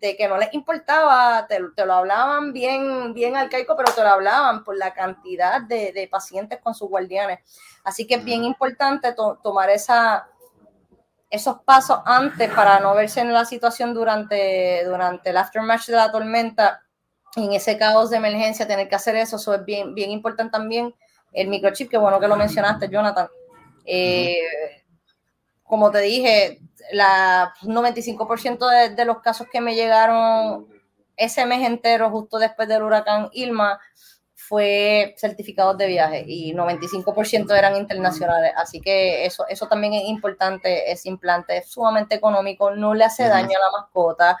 de 0.00 0.16
que 0.16 0.28
no 0.28 0.36
les 0.36 0.52
importaba, 0.54 1.46
te, 1.46 1.58
lo 1.60 1.92
hablaban 1.92 2.52
bien, 2.52 3.14
bien 3.14 3.36
arcaico, 3.36 3.76
pero 3.76 3.92
te 3.92 4.02
lo 4.02 4.08
hablaban 4.08 4.64
por 4.64 4.76
la 4.76 4.92
cantidad 4.92 5.60
de, 5.62 6.08
pacientes 6.10 6.60
con 6.60 6.74
sus 6.74 6.88
guardianes. 6.88 7.40
Así 7.84 8.06
que 8.06 8.16
es 8.16 8.24
bien 8.24 8.44
importante 8.44 9.14
tomar 9.42 9.70
esa, 9.70 10.28
esos 11.30 11.60
pasos 11.62 12.00
antes 12.04 12.52
para 12.52 12.80
no 12.80 12.94
verse 12.94 13.20
en 13.20 13.32
la 13.32 13.44
situación 13.44 13.94
durante, 13.94 14.84
durante 14.84 15.30
el 15.30 15.36
aftermatch 15.36 15.86
de 15.86 15.96
la 15.96 16.12
tormenta. 16.12 16.82
En 17.36 17.52
ese 17.52 17.78
caos 17.78 18.10
de 18.10 18.16
emergencia, 18.16 18.66
tener 18.66 18.88
que 18.88 18.96
hacer 18.96 19.14
eso, 19.14 19.36
eso 19.36 19.54
es 19.54 19.64
bien, 19.64 19.94
bien 19.94 20.10
importante 20.10 20.52
también. 20.52 20.94
El 21.32 21.48
microchip, 21.48 21.90
que 21.90 21.98
bueno 21.98 22.18
que 22.18 22.26
lo 22.26 22.36
mencionaste, 22.36 22.88
Jonathan. 22.88 23.28
Eh, 23.90 24.36
como 25.62 25.90
te 25.90 26.00
dije, 26.00 26.60
la 26.92 27.54
95% 27.62 28.94
de, 28.94 29.04
los 29.04 29.20
casos 29.20 29.46
que 29.50 29.60
me 29.60 29.74
llegaron 29.74 30.66
ese 31.16 31.46
mes 31.46 31.66
entero, 31.66 32.10
justo 32.10 32.38
después 32.38 32.68
del 32.68 32.82
huracán 32.82 33.28
Ilma, 33.32 33.80
fue 34.34 35.14
certificados 35.18 35.76
de 35.76 35.86
viaje 35.86 36.24
y 36.26 36.54
95% 36.54 37.54
eran 37.56 37.76
internacionales. 37.76 38.52
Así 38.56 38.80
que 38.80 39.26
eso, 39.26 39.46
eso 39.48 39.66
también 39.66 39.94
es 39.94 40.04
importante, 40.04 40.90
ese 40.90 41.08
implante 41.08 41.58
es 41.58 41.70
sumamente 41.70 42.14
económico, 42.14 42.70
no 42.70 42.94
le 42.94 43.04
hace 43.04 43.28
daño 43.28 43.58
a 43.58 43.70
la 43.70 43.80
mascota. 43.80 44.38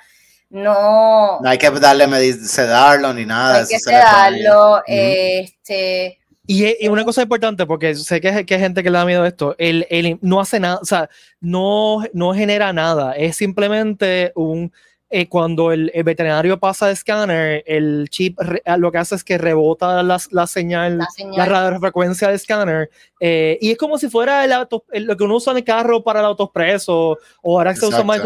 No, 0.50 1.40
no 1.40 1.48
hay 1.48 1.58
que 1.58 1.70
darle 1.70 2.32
sedarlo 2.32 3.12
ni 3.12 3.26
nada. 3.26 3.58
hay 3.58 3.66
que 3.66 3.78
sedarlo. 3.78 4.82
este, 4.86 6.18
y, 6.50 6.88
una 6.88 7.04
cosa 7.04 7.22
importante, 7.22 7.66
porque 7.66 7.94
sé 7.94 8.22
que, 8.22 8.46
que 8.46 8.54
hay 8.54 8.60
gente 8.60 8.82
que 8.82 8.88
le 8.88 8.96
da 8.96 9.04
miedo 9.04 9.22
a 9.22 9.28
esto, 9.28 9.54
el, 9.58 9.86
el, 9.90 10.18
no 10.22 10.40
hace 10.40 10.58
nada, 10.58 10.78
o 10.80 10.84
sea, 10.86 11.10
no, 11.40 12.02
no 12.14 12.32
genera 12.32 12.72
nada, 12.72 13.12
es 13.12 13.36
simplemente 13.36 14.32
un, 14.34 14.72
eh, 15.10 15.28
cuando 15.28 15.72
el, 15.72 15.92
veterinario 16.04 16.58
pasa 16.58 16.86
de 16.86 16.94
escáner, 16.94 17.62
el 17.66 18.08
chip 18.08 18.38
lo 18.78 18.90
que 18.90 18.96
hace 18.96 19.14
es 19.14 19.24
que 19.24 19.36
rebota 19.36 20.02
la, 20.02 20.18
la 20.30 20.46
señal, 20.46 20.96
la, 20.96 21.06
señal. 21.14 21.50
radiofrecuencia 21.50 22.28
de 22.28 22.36
escáner, 22.36 22.90
eh, 23.20 23.58
y 23.60 23.70
es 23.70 23.76
como 23.76 23.98
si 23.98 24.08
fuera 24.08 24.42
el 24.42 24.52
auto, 24.54 24.84
lo 24.90 25.16
que 25.18 25.24
uno 25.24 25.36
usa 25.36 25.50
en 25.50 25.58
el 25.58 25.64
carro 25.64 26.02
para 26.02 26.20
el 26.20 26.26
autoexpreso, 26.26 27.18
o 27.42 27.58
ahora 27.58 27.76
se 27.76 27.84
usa 27.84 28.02
más, 28.02 28.22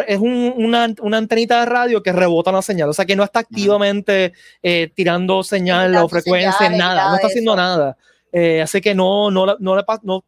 es 0.00 0.18
una, 0.18 0.92
una, 1.00 1.16
antenita 1.16 1.60
de 1.60 1.66
radio 1.66 2.02
que 2.02 2.12
rebota 2.12 2.52
la 2.52 2.62
señal, 2.62 2.88
o 2.88 2.92
sea 2.92 3.04
que 3.04 3.16
no 3.16 3.24
está 3.24 3.40
activamente 3.40 4.32
eh, 4.62 4.90
tirando 4.94 5.42
señal 5.42 5.94
o 5.96 6.08
frecuencia, 6.08 6.68
nada, 6.70 7.10
no 7.10 7.14
está 7.16 7.28
haciendo 7.28 7.56
nada. 7.56 7.96
Eh, 8.32 8.60
así 8.60 8.80
que 8.80 8.94
no, 8.94 9.30
no, 9.30 9.56
no 9.58 9.76
le 9.76 9.84
no, 10.02 10.24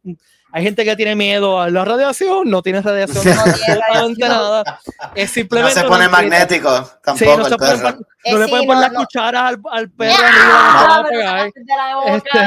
hay 0.51 0.63
gente 0.63 0.83
que 0.83 0.95
tiene 0.95 1.15
miedo 1.15 1.61
a 1.61 1.69
la 1.69 1.85
radiación, 1.85 2.49
no 2.49 2.63
tiene 2.63 2.81
radiación, 2.81 3.23
no 3.23 3.43
tiene 4.15 4.29
nada. 4.29 4.79
Es 5.13 5.29
simplemente. 5.31 5.75
No 5.75 5.81
se 5.81 5.87
pone 5.87 6.09
magnético 6.09 6.89
tampoco. 7.03 7.37
no, 7.37 7.47
el 7.47 7.57
perro. 7.57 7.99
no 8.31 8.37
le 8.39 8.47
pueden 8.47 8.65
poner 8.65 8.91
la 8.91 8.97
cuchara 8.97 9.47
al, 9.47 9.61
al 9.71 9.89
perro 9.91 10.15
arriba. 10.25 11.45
Este, 12.07 12.39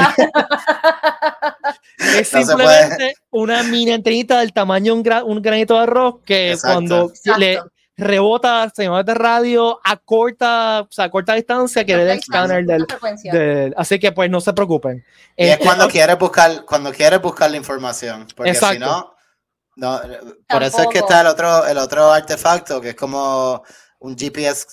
es 2.20 2.28
simplemente 2.28 3.14
una 3.30 3.62
mini 3.62 3.92
antenita 3.92 4.40
del 4.40 4.52
tamaño 4.52 4.96
de 4.96 5.22
un, 5.22 5.40
granito 5.40 5.74
de 5.74 5.80
arroz 5.80 6.16
que 6.24 6.56
cuando 6.60 7.12
le 7.38 7.60
rebota 7.96 8.70
señales 8.74 9.06
de 9.06 9.14
radio 9.14 9.80
a 9.84 9.96
corta, 9.96 10.82
o 10.82 10.92
sea, 10.92 11.06
a 11.06 11.10
corta 11.10 11.34
distancia 11.34 11.84
que 11.84 11.96
le 11.96 12.04
dé 12.04 12.12
el 12.12 12.18
escáner 12.18 12.64
del, 12.64 13.74
así 13.76 13.98
que 13.98 14.12
pues 14.12 14.30
no 14.30 14.40
se 14.40 14.52
preocupen. 14.52 15.04
Y 15.36 15.46
es 15.46 15.58
cuando 15.58 15.88
quieres 15.88 16.18
buscar, 16.18 16.64
cuando 16.64 16.92
quieres 16.92 17.20
buscar 17.20 17.50
la 17.50 17.56
información, 17.56 18.26
porque 18.34 18.54
si 18.54 18.78
no, 18.78 19.14
no, 19.76 20.00
por 20.48 20.62
eso 20.62 20.82
es 20.82 20.88
que 20.88 20.98
está 20.98 21.22
el 21.22 21.26
otro, 21.26 21.66
el 21.66 21.78
otro 21.78 22.12
artefacto 22.12 22.80
que 22.80 22.90
es 22.90 22.96
como 22.96 23.62
un 23.98 24.16
GPS 24.16 24.66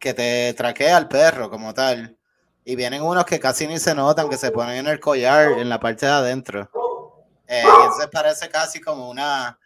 que 0.00 0.14
te 0.14 0.54
traquea 0.54 0.96
al 0.96 1.08
perro 1.08 1.50
como 1.50 1.74
tal. 1.74 2.16
Y 2.64 2.74
vienen 2.76 3.02
unos 3.02 3.24
que 3.24 3.38
casi 3.38 3.66
ni 3.66 3.78
se 3.78 3.94
notan, 3.94 4.28
que 4.28 4.36
se 4.36 4.50
ponen 4.50 4.78
en 4.78 4.86
el 4.86 5.00
collar, 5.00 5.52
en 5.52 5.68
la 5.68 5.78
parte 5.78 6.06
de 6.06 6.12
adentro. 6.12 6.70
Eh, 7.46 7.62
y 7.64 7.66
entonces 7.66 8.08
parece 8.12 8.48
casi 8.48 8.80
como 8.80 9.10
una, 9.10 9.58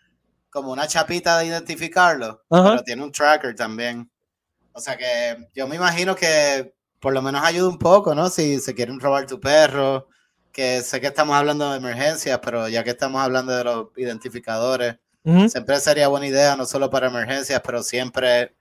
como 0.55 0.71
una 0.71 0.87
chapita 0.87 1.37
de 1.38 1.47
identificarlo, 1.47 2.45
pero 2.49 2.81
tiene 2.85 3.03
un 3.03 3.11
tracker 3.11 3.57
también. 3.57 4.09
O 4.73 4.79
sea 4.79 4.97
que 4.97 5.49
yo 5.53 5.67
me 5.67 5.75
imagino 5.75 6.14
que 6.14 6.73
por 7.01 7.12
lo 7.12 7.21
menos 7.21 7.43
ayuda 7.45 7.69
un 7.69 7.77
poco, 7.77 8.14
¿no? 8.14 8.31
Si 8.31 8.61
se 8.61 8.73
quieren 8.73 9.01
robar 9.01 9.27
tu 9.27 9.40
perro, 9.40 10.07
que 10.53 10.81
sé 10.83 11.01
que 11.01 11.09
estamos 11.09 11.35
hablando 11.35 11.73
de 11.73 11.79
emergencias, 11.79 12.38
pero 12.38 12.69
ya 12.69 12.85
que 12.85 12.90
estamos 12.90 13.21
hablando 13.21 13.53
de 13.53 13.64
los 13.64 13.88
identificadores, 13.97 14.95
siempre 15.49 15.81
sería 15.81 16.07
buena 16.07 16.29
idea, 16.29 16.55
no 16.55 16.67
solo 16.67 16.88
para 16.88 17.09
emergencias, 17.09 17.61
pero 17.61 17.83
siempre 17.83 18.55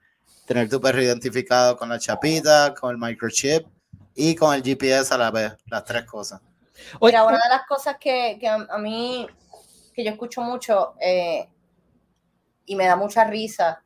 tener 0.46 0.68
tu 0.68 0.80
perro 0.80 1.00
identificado 1.00 1.76
con 1.76 1.90
la 1.90 2.00
chapita, 2.00 2.74
con 2.74 2.90
el 2.90 2.98
microchip 2.98 3.68
y 4.16 4.34
con 4.34 4.52
el 4.52 4.64
GPS 4.64 5.14
a 5.14 5.18
la 5.18 5.30
vez, 5.30 5.52
las 5.66 5.84
tres 5.84 6.04
cosas. 6.06 6.40
Mira, 7.00 7.22
una 7.22 7.38
de 7.38 7.48
las 7.50 7.66
cosas 7.68 7.98
que, 8.00 8.36
que 8.40 8.48
a, 8.48 8.78
mí, 8.78 9.28
que 9.94 10.02
yo 10.02 10.10
escucho 10.10 10.40
mucho, 10.40 10.94
eh, 11.00 11.48
y 12.66 12.76
me 12.76 12.86
da 12.86 12.96
mucha 12.96 13.24
risa. 13.24 13.82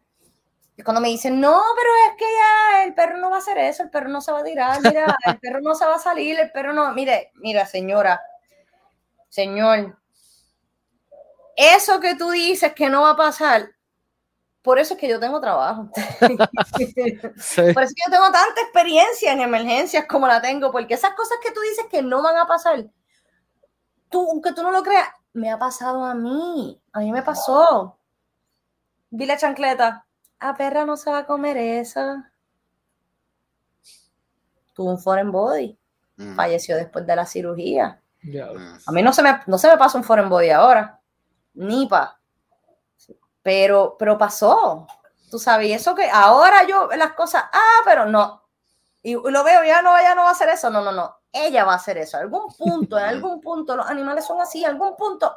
Y 0.76 0.82
cuando 0.82 1.00
me 1.00 1.08
dicen, 1.08 1.40
no, 1.40 1.60
pero 1.76 1.90
es 2.06 2.16
que 2.16 2.24
ya 2.24 2.84
el 2.84 2.94
perro 2.94 3.16
no 3.18 3.30
va 3.30 3.36
a 3.36 3.40
hacer 3.40 3.58
eso, 3.58 3.82
el 3.82 3.90
perro 3.90 4.08
no 4.08 4.20
se 4.20 4.30
va 4.30 4.40
a 4.40 4.44
tirar, 4.44 4.80
mira, 4.80 5.16
el 5.26 5.38
perro 5.38 5.60
no 5.60 5.74
se 5.74 5.84
va 5.84 5.96
a 5.96 5.98
salir, 5.98 6.38
el 6.38 6.52
perro 6.52 6.72
no. 6.72 6.92
Mire, 6.92 7.32
mira, 7.34 7.66
señora, 7.66 8.20
señor, 9.28 9.98
eso 11.56 11.98
que 11.98 12.14
tú 12.14 12.30
dices 12.30 12.72
que 12.74 12.88
no 12.88 13.02
va 13.02 13.10
a 13.10 13.16
pasar, 13.16 13.70
por 14.62 14.78
eso 14.78 14.94
es 14.94 15.00
que 15.00 15.08
yo 15.08 15.18
tengo 15.18 15.40
trabajo. 15.40 15.88
Por 15.94 16.36
eso 16.36 17.80
es 17.80 17.94
que 17.94 18.02
yo 18.06 18.10
tengo 18.10 18.30
tanta 18.30 18.60
experiencia 18.60 19.32
en 19.32 19.40
emergencias 19.40 20.04
como 20.06 20.26
la 20.26 20.42
tengo, 20.42 20.70
porque 20.70 20.94
esas 20.94 21.14
cosas 21.14 21.38
que 21.42 21.52
tú 21.52 21.60
dices 21.60 21.86
que 21.90 22.02
no 22.02 22.22
van 22.22 22.36
a 22.36 22.46
pasar, 22.46 22.84
tú, 24.10 24.30
aunque 24.30 24.52
tú 24.52 24.62
no 24.62 24.70
lo 24.70 24.82
creas, 24.82 25.08
me 25.32 25.50
ha 25.50 25.58
pasado 25.58 26.04
a 26.04 26.14
mí, 26.14 26.80
a 26.92 27.00
mí 27.00 27.12
me 27.12 27.22
pasó. 27.22 27.97
Vi 29.10 29.26
la 29.26 29.36
chancleta. 29.36 30.06
A 30.40 30.54
perra 30.54 30.84
no 30.84 30.96
se 30.96 31.10
va 31.10 31.18
a 31.18 31.26
comer 31.26 31.56
eso. 31.56 32.22
Tuvo 34.74 34.90
un 34.90 34.98
foreign 34.98 35.32
body. 35.32 35.78
Mm. 36.16 36.36
Falleció 36.36 36.76
después 36.76 37.06
de 37.06 37.16
la 37.16 37.26
cirugía. 37.26 38.00
A 38.86 38.92
mí 38.92 39.02
no 39.02 39.12
se, 39.12 39.22
me, 39.22 39.40
no 39.46 39.58
se 39.58 39.68
me 39.68 39.78
pasa 39.78 39.98
un 39.98 40.04
foreign 40.04 40.28
body 40.28 40.50
ahora. 40.50 41.00
Ni 41.54 41.86
pa. 41.86 42.20
Pero, 43.42 43.96
pero 43.98 44.18
pasó. 44.18 44.86
Tú 45.30 45.38
sabes, 45.38 45.70
eso 45.72 45.94
que 45.94 46.08
ahora 46.10 46.66
yo 46.66 46.88
las 46.96 47.12
cosas, 47.12 47.44
ah, 47.52 47.82
pero 47.84 48.06
no. 48.06 48.42
Y 49.02 49.14
lo 49.14 49.44
veo, 49.44 49.64
ya 49.64 49.82
no, 49.82 49.96
ya 50.00 50.14
no 50.14 50.22
va 50.22 50.30
a 50.30 50.32
hacer 50.32 50.48
eso. 50.48 50.70
No, 50.70 50.82
no, 50.82 50.92
no. 50.92 51.16
Ella 51.32 51.64
va 51.64 51.74
a 51.74 51.76
hacer 51.76 51.98
eso. 51.98 52.16
algún 52.16 52.52
punto, 52.54 52.98
en 52.98 53.04
algún 53.04 53.40
punto, 53.42 53.76
los 53.76 53.86
animales 53.86 54.26
son 54.26 54.40
así, 54.40 54.64
en 54.64 54.70
algún 54.70 54.96
punto 54.96 55.36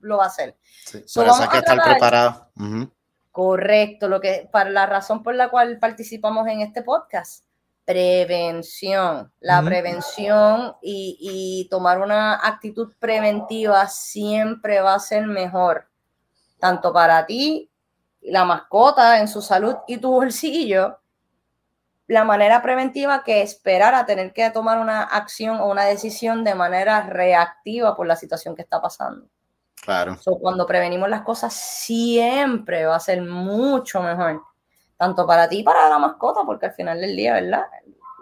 lo 0.00 0.18
va 0.18 0.24
a 0.24 0.28
hacer. 0.28 0.56
Sí, 0.84 1.02
eso 1.04 1.22
hay 1.22 1.48
que 1.48 1.58
estar 1.58 1.82
preparado. 1.82 2.50
Correcto, 3.32 4.08
lo 4.08 4.20
que 4.20 4.48
para 4.52 4.68
la 4.68 4.84
razón 4.84 5.22
por 5.22 5.34
la 5.34 5.48
cual 5.48 5.78
participamos 5.78 6.46
en 6.48 6.60
este 6.60 6.82
podcast, 6.82 7.44
prevención. 7.86 9.32
La 9.40 9.62
prevención 9.62 10.76
y, 10.82 11.16
y, 11.18 11.68
tomar 11.70 12.00
una 12.00 12.34
actitud 12.46 12.92
preventiva 12.98 13.88
siempre 13.88 14.82
va 14.82 14.94
a 14.94 15.00
ser 15.00 15.26
mejor, 15.26 15.88
tanto 16.58 16.92
para 16.92 17.24
ti, 17.24 17.70
la 18.20 18.44
mascota 18.44 19.18
en 19.18 19.28
su 19.28 19.40
salud 19.40 19.76
y 19.88 19.96
tu 19.96 20.10
bolsillo, 20.10 20.98
la 22.06 22.24
manera 22.24 22.60
preventiva 22.60 23.24
que 23.24 23.40
esperar 23.40 23.94
a 23.94 24.04
tener 24.04 24.34
que 24.34 24.50
tomar 24.50 24.78
una 24.78 25.02
acción 25.04 25.58
o 25.58 25.70
una 25.70 25.86
decisión 25.86 26.44
de 26.44 26.54
manera 26.54 27.02
reactiva 27.08 27.96
por 27.96 28.06
la 28.06 28.16
situación 28.16 28.54
que 28.54 28.62
está 28.62 28.80
pasando. 28.82 29.26
Claro. 29.82 30.16
cuando 30.40 30.64
prevenimos 30.64 31.08
las 31.08 31.22
cosas 31.22 31.52
siempre 31.52 32.86
va 32.86 32.94
a 32.94 33.00
ser 33.00 33.20
mucho 33.20 34.00
mejor, 34.00 34.40
tanto 34.96 35.26
para 35.26 35.48
ti 35.48 35.58
y 35.58 35.62
para 35.64 35.88
la 35.88 35.98
mascota, 35.98 36.42
porque 36.46 36.66
al 36.66 36.72
final 36.72 37.00
del 37.00 37.16
día, 37.16 37.34
¿verdad? 37.34 37.64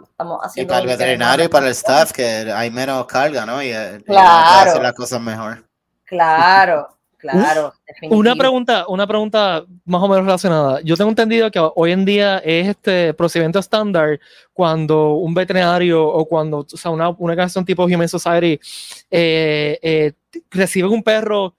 Estamos 0.02 0.40
haciendo 0.42 0.72
y 0.72 0.74
para 0.74 0.80
el 0.80 0.98
veterinario 0.98 1.44
y 1.44 1.48
para 1.48 1.66
el 1.66 1.72
staff, 1.72 2.12
que 2.12 2.50
hay 2.50 2.70
menos 2.70 3.04
carga, 3.04 3.44
¿no? 3.44 3.62
Y, 3.62 3.72
eh, 3.72 4.02
claro. 4.06 4.70
hacer 4.70 4.82
las 4.82 4.94
cosas 4.94 5.20
mejor. 5.20 5.62
Claro. 6.04 6.88
Claro, 7.20 7.74
Una 8.08 8.34
pregunta, 8.34 8.86
una 8.88 9.06
pregunta 9.06 9.62
más 9.84 10.02
o 10.02 10.08
menos 10.08 10.24
relacionada. 10.24 10.80
Yo 10.80 10.96
tengo 10.96 11.10
entendido 11.10 11.50
que 11.50 11.60
hoy 11.74 11.92
en 11.92 12.06
día 12.06 12.38
es 12.38 12.68
este 12.68 13.12
procedimiento 13.12 13.58
estándar 13.58 14.18
cuando 14.54 15.16
un 15.16 15.34
veterinario 15.34 16.02
o 16.02 16.24
cuando, 16.24 16.60
o 16.60 16.76
sea, 16.78 16.90
una, 16.90 17.10
una 17.10 17.32
organización 17.32 17.66
tipo 17.66 17.84
Human 17.84 18.08
Society 18.08 18.58
eh, 19.10 19.78
eh, 19.82 20.12
recibe 20.50 20.88
un 20.88 21.02
perro, 21.02 21.54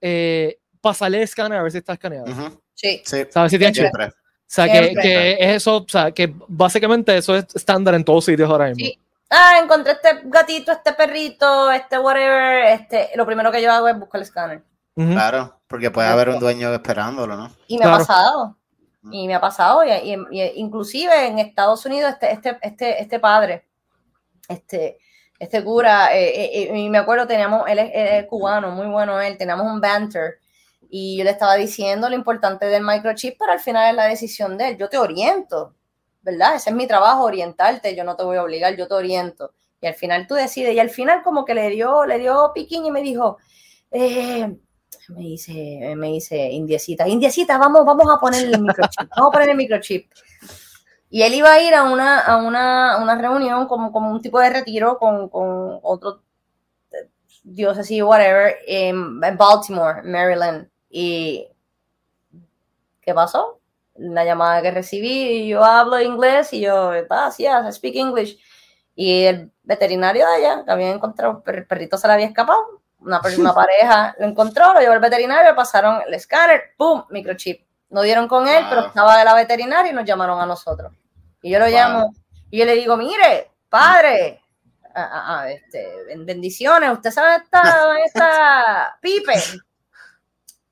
eh, 0.00 0.58
pasarle 0.80 1.18
el 1.18 1.24
escáner 1.24 1.58
a 1.58 1.62
ver 1.62 1.72
si 1.72 1.78
está 1.78 1.94
escaneado. 1.94 2.26
Sí. 2.74 3.02
sí. 3.04 3.24
¿Sabes 3.30 3.52
si 3.52 3.58
tiene 3.58 3.72
chip? 3.72 3.86
O 3.94 4.54
sea, 4.54 4.66
que, 4.70 4.94
que, 5.00 5.32
es 5.32 5.56
eso, 5.56 5.78
o 5.78 5.88
sea, 5.88 6.10
que 6.10 6.34
básicamente 6.46 7.16
eso 7.16 7.34
es 7.34 7.46
estándar 7.54 7.94
en 7.94 8.04
todos 8.04 8.24
sitios 8.24 8.50
ahora 8.50 8.66
mismo. 8.66 8.84
Sí. 8.84 8.98
Ah, 9.34 9.58
encontré 9.62 9.92
este 9.92 10.20
gatito, 10.24 10.72
este 10.72 10.92
perrito, 10.92 11.70
este 11.72 11.98
whatever, 11.98 12.66
este, 12.66 13.10
lo 13.14 13.24
primero 13.24 13.50
que 13.50 13.62
yo 13.62 13.72
hago 13.72 13.88
es 13.88 13.98
buscar 13.98 14.18
el 14.18 14.26
escáner. 14.26 14.62
Claro, 14.94 15.58
porque 15.68 15.90
puede 15.90 16.08
haber 16.08 16.28
un 16.28 16.38
dueño 16.38 16.72
esperándolo, 16.74 17.34
¿no? 17.34 17.50
Y 17.66 17.78
me 17.78 17.86
ha 17.86 17.92
pasado. 17.92 18.58
Y 19.10 19.26
me 19.26 19.34
ha 19.34 19.40
pasado. 19.40 19.82
Y, 19.84 20.14
inclusive 20.56 21.26
en 21.26 21.38
Estados 21.38 21.86
Unidos, 21.86 22.12
este, 22.12 22.32
este, 22.32 22.58
este, 22.60 23.02
este 23.02 23.18
padre, 23.18 23.66
este, 24.48 24.98
este 25.42 25.64
cura, 25.64 26.16
eh, 26.16 26.28
eh, 26.28 26.70
eh, 26.70 26.78
y 26.78 26.88
me 26.88 26.98
acuerdo, 26.98 27.26
teníamos, 27.26 27.68
él 27.68 27.80
es, 27.80 28.26
cubano, 28.26 28.70
muy 28.70 28.86
bueno 28.86 29.20
él, 29.20 29.36
teníamos 29.36 29.66
un 29.66 29.80
banter. 29.80 30.38
Y 30.88 31.16
yo 31.18 31.24
le 31.24 31.30
estaba 31.30 31.56
diciendo 31.56 32.08
lo 32.08 32.14
importante 32.14 32.66
del 32.66 32.84
microchip, 32.84 33.34
pero 33.40 33.50
al 33.50 33.58
final 33.58 33.90
es 33.90 33.96
la 33.96 34.04
decisión 34.06 34.56
de 34.56 34.68
él. 34.68 34.76
Yo 34.78 34.88
te 34.88 34.98
oriento, 34.98 35.74
¿verdad? 36.20 36.54
Ese 36.54 36.70
es 36.70 36.76
mi 36.76 36.86
trabajo, 36.86 37.24
orientarte. 37.24 37.96
Yo 37.96 38.04
no 38.04 38.14
te 38.14 38.22
voy 38.22 38.36
a 38.36 38.44
obligar, 38.44 38.76
yo 38.76 38.86
te 38.86 38.94
oriento. 38.94 39.52
Y 39.80 39.88
al 39.88 39.94
final 39.94 40.28
tú 40.28 40.34
decides. 40.34 40.76
Y 40.76 40.78
al 40.78 40.90
final 40.90 41.24
como 41.24 41.44
que 41.44 41.54
le 41.54 41.70
dio, 41.70 42.06
le 42.06 42.20
dio 42.20 42.52
piquiño 42.54 42.86
y 42.86 42.92
me 42.92 43.02
dijo, 43.02 43.38
eh, 43.90 44.46
me 45.08 45.20
dice, 45.22 45.94
me 45.96 46.06
dice 46.08 46.36
Indiecita, 46.50 47.08
Indiecita, 47.08 47.58
vamos, 47.58 47.84
vamos 47.84 48.06
a 48.08 48.20
poner 48.20 48.44
el 48.44 48.60
microchip, 48.60 49.10
vamos 49.16 49.28
a 49.28 49.32
poner 49.32 49.48
el 49.48 49.56
microchip. 49.56 50.08
Y 51.12 51.22
él 51.24 51.34
iba 51.34 51.52
a 51.52 51.60
ir 51.60 51.74
a 51.74 51.82
una, 51.82 52.20
a 52.20 52.38
una, 52.38 52.96
una 52.96 53.14
reunión 53.16 53.66
como, 53.66 53.92
como 53.92 54.10
un 54.10 54.22
tipo 54.22 54.40
de 54.40 54.48
retiro 54.48 54.98
con, 54.98 55.28
con 55.28 55.78
otro 55.82 56.22
diócesis, 57.42 58.02
whatever, 58.02 58.56
en, 58.66 59.20
Baltimore, 59.20 60.02
Maryland. 60.04 60.70
Y 60.88 61.46
¿qué 63.02 63.12
pasó? 63.12 63.60
Una 63.92 64.24
llamada 64.24 64.62
que 64.62 64.70
recibí, 64.70 65.10
y 65.10 65.48
yo 65.48 65.62
hablo 65.62 66.00
inglés 66.00 66.50
y 66.54 66.62
yo, 66.62 66.92
ah, 67.10 67.30
sí, 67.30 67.44
I 67.44 67.72
speak 67.72 67.94
English. 67.96 68.38
Y 68.94 69.24
el 69.24 69.52
veterinario 69.64 70.26
de 70.26 70.34
allá, 70.34 70.64
que 70.64 70.70
había 70.70 70.92
encontrado, 70.92 71.42
el 71.44 71.66
perrito 71.66 71.98
se 71.98 72.06
le 72.06 72.14
había 72.14 72.26
escapado, 72.26 72.80
una, 73.00 73.20
una 73.36 73.54
pareja 73.54 74.16
lo 74.18 74.28
encontró, 74.28 74.72
lo 74.72 74.80
llevó 74.80 74.94
al 74.94 75.00
veterinario, 75.00 75.54
pasaron 75.54 76.00
el 76.06 76.14
escáner, 76.14 76.72
¡pum! 76.78 77.04
Microchip. 77.10 77.66
No 77.90 78.00
dieron 78.00 78.28
con 78.28 78.48
él, 78.48 78.64
pero 78.70 78.86
estaba 78.86 79.18
de 79.18 79.26
la 79.26 79.34
veterinaria 79.34 79.92
y 79.92 79.94
nos 79.94 80.06
llamaron 80.06 80.40
a 80.40 80.46
nosotros. 80.46 80.90
Y 81.42 81.50
yo 81.50 81.58
lo 81.58 81.66
llamo 81.66 82.14
y 82.50 82.58
yo 82.58 82.64
le 82.64 82.74
digo, 82.74 82.96
mire, 82.96 83.50
padre, 83.68 84.42
este, 85.48 86.16
bendiciones, 86.18 86.92
usted 86.92 87.10
sabe 87.10 87.42
esta, 87.42 87.96
esta 88.04 88.98
Pipe. 89.00 89.32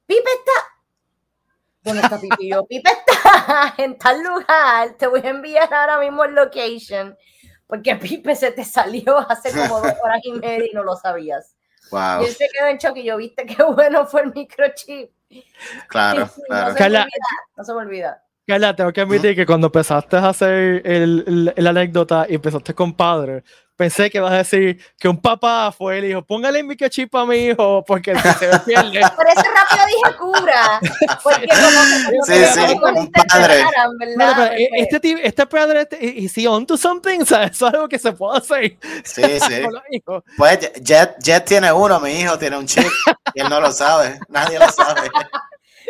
Pipe 0.07 0.31
está. 0.39 0.53
¿Dónde 1.83 2.03
está 2.03 2.21
Pipe? 2.21 2.49
yo, 2.49 2.67
Pipe 2.67 2.91
está 2.91 3.75
en 3.83 3.99
tal 3.99 4.23
lugar. 4.23 4.95
Te 4.99 5.07
voy 5.07 5.21
a 5.25 5.31
enviar 5.31 5.73
ahora 5.73 5.99
mismo 5.99 6.25
el 6.25 6.35
location. 6.35 7.17
Porque 7.67 7.97
Pipe 7.97 8.35
se 8.37 8.51
te 8.53 8.65
salió 8.65 9.19
hace 9.19 9.53
como 9.53 9.81
dos 9.81 9.95
horas 10.03 10.21
y 10.25 10.33
media 10.33 10.67
y 10.71 10.75
no 10.75 10.83
lo 10.83 10.97
sabías. 10.97 11.57
Y 11.93 12.25
él 12.25 12.35
se 12.35 12.49
quedó 12.49 12.67
en 12.67 12.79
shock 12.79 12.97
y 12.99 13.05
yo, 13.05 13.17
viste 13.17 13.47
qué 13.47 13.63
bueno 13.63 14.07
fue 14.07 14.23
el 14.23 14.33
microchip. 14.33 15.11
Claro, 15.89 16.29
claro. 16.49 17.05
No 17.57 17.65
se 17.65 17.73
me 17.73 17.79
olvida. 17.79 18.23
Carla, 18.51 18.75
tengo 18.75 18.93
que 18.93 19.01
admitir 19.01 19.37
que 19.37 19.47
cuando 19.47 19.69
empezaste 19.69 20.17
a 20.17 20.29
hacer 20.29 20.83
el, 20.85 21.53
el, 21.55 21.67
anécdota 21.69 22.27
y 22.29 22.35
empezaste 22.35 22.75
con 22.75 22.93
padre, 22.93 23.45
pensé 23.77 24.11
que 24.11 24.19
vas 24.19 24.33
a 24.33 24.39
decir 24.39 24.85
que 24.99 25.09
un 25.09 25.21
papá 25.21 25.71
fue 25.71 25.99
y 26.01 26.09
dijo, 26.09 26.23
póngale 26.23 26.59
el 26.59 26.67
microchip 26.67 27.15
a 27.15 27.25
mi 27.25 27.37
hijo 27.37 27.85
porque 27.87 28.13
se 28.19 28.49
me 28.49 28.59
pierde. 28.59 29.03
Por 29.15 29.29
eso 29.29 29.43
rápido 29.55 29.87
dije 29.87 30.17
cura. 30.19 30.81
Porque 31.23 31.47
como, 31.47 32.25
sí, 32.27 32.35
sí, 32.55 32.77
un 32.83 33.13
padre. 33.13 33.65
E, 34.59 34.69
este, 34.83 35.27
este 35.29 35.47
padre, 35.47 35.83
este, 35.83 36.05
¿y 36.05 36.29
si 36.29 36.45
on 36.49 36.67
to 36.67 36.77
something? 36.77 37.21
eso 37.21 37.41
es 37.41 37.63
algo 37.63 37.89
que 37.89 38.01
se 38.01 38.11
puede 38.11 38.39
hacer. 38.39 38.79
Sí, 39.05 39.23
sí. 39.49 40.03
pues 40.37 40.73
Jet, 40.83 41.15
Jet 41.23 41.45
tiene 41.45 41.71
uno, 41.73 42.01
mi 42.01 42.11
hijo 42.11 42.37
tiene 42.37 42.59
un 42.59 42.67
chip 42.67 42.91
y 43.33 43.41
él 43.43 43.49
no 43.49 43.61
lo 43.61 43.71
sabe. 43.71 44.19
Nadie 44.29 44.59
lo 44.59 44.69
sabe. 44.73 45.09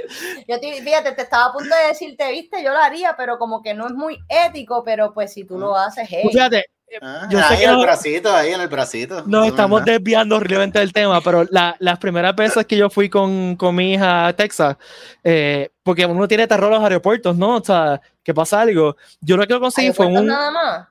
Yo 0.48 0.60
te, 0.60 0.82
fíjate, 0.82 1.12
te 1.12 1.22
estaba 1.22 1.46
a 1.46 1.52
punto 1.52 1.74
de 1.74 1.88
decirte, 1.88 2.30
viste, 2.30 2.62
yo 2.62 2.72
lo 2.72 2.78
haría, 2.78 3.14
pero 3.16 3.38
como 3.38 3.62
que 3.62 3.74
no 3.74 3.86
es 3.86 3.92
muy 3.92 4.18
ético, 4.28 4.82
pero 4.84 5.12
pues 5.12 5.32
si 5.32 5.44
tú 5.44 5.58
lo 5.58 5.76
haces, 5.76 6.06
hey. 6.10 6.28
Fíjate, 6.30 6.64
ah, 7.00 7.28
yo 7.30 7.40
sé 7.42 7.56
que 7.56 7.64
en 7.64 7.70
el 7.70 7.80
bracito, 7.80 8.32
ahí 8.32 8.52
en 8.52 8.60
el 8.60 8.68
bracito. 8.68 9.22
Nos 9.26 9.46
estamos 9.46 9.84
desviando 9.84 10.36
horriblemente 10.36 10.78
del 10.78 10.92
tema, 10.92 11.20
pero 11.20 11.44
la, 11.50 11.76
las 11.78 11.98
primeras 11.98 12.34
veces 12.34 12.66
que 12.66 12.76
yo 12.76 12.90
fui 12.90 13.08
con, 13.08 13.56
con 13.56 13.74
mi 13.74 13.94
hija 13.94 14.28
a 14.28 14.32
Texas, 14.34 14.76
eh, 15.22 15.70
porque 15.82 16.06
uno 16.06 16.26
tiene 16.28 16.46
terror 16.46 16.72
a 16.72 16.76
los 16.76 16.84
aeropuertos, 16.84 17.36
¿no? 17.36 17.56
O 17.56 17.64
sea, 17.64 18.00
que 18.22 18.34
pasa 18.34 18.60
algo. 18.60 18.96
Yo 19.20 19.36
lo 19.36 19.46
que 19.46 19.58
conseguí 19.58 19.92
fue 19.92 20.06
un, 20.06 20.26
nada 20.26 20.50
más? 20.50 20.88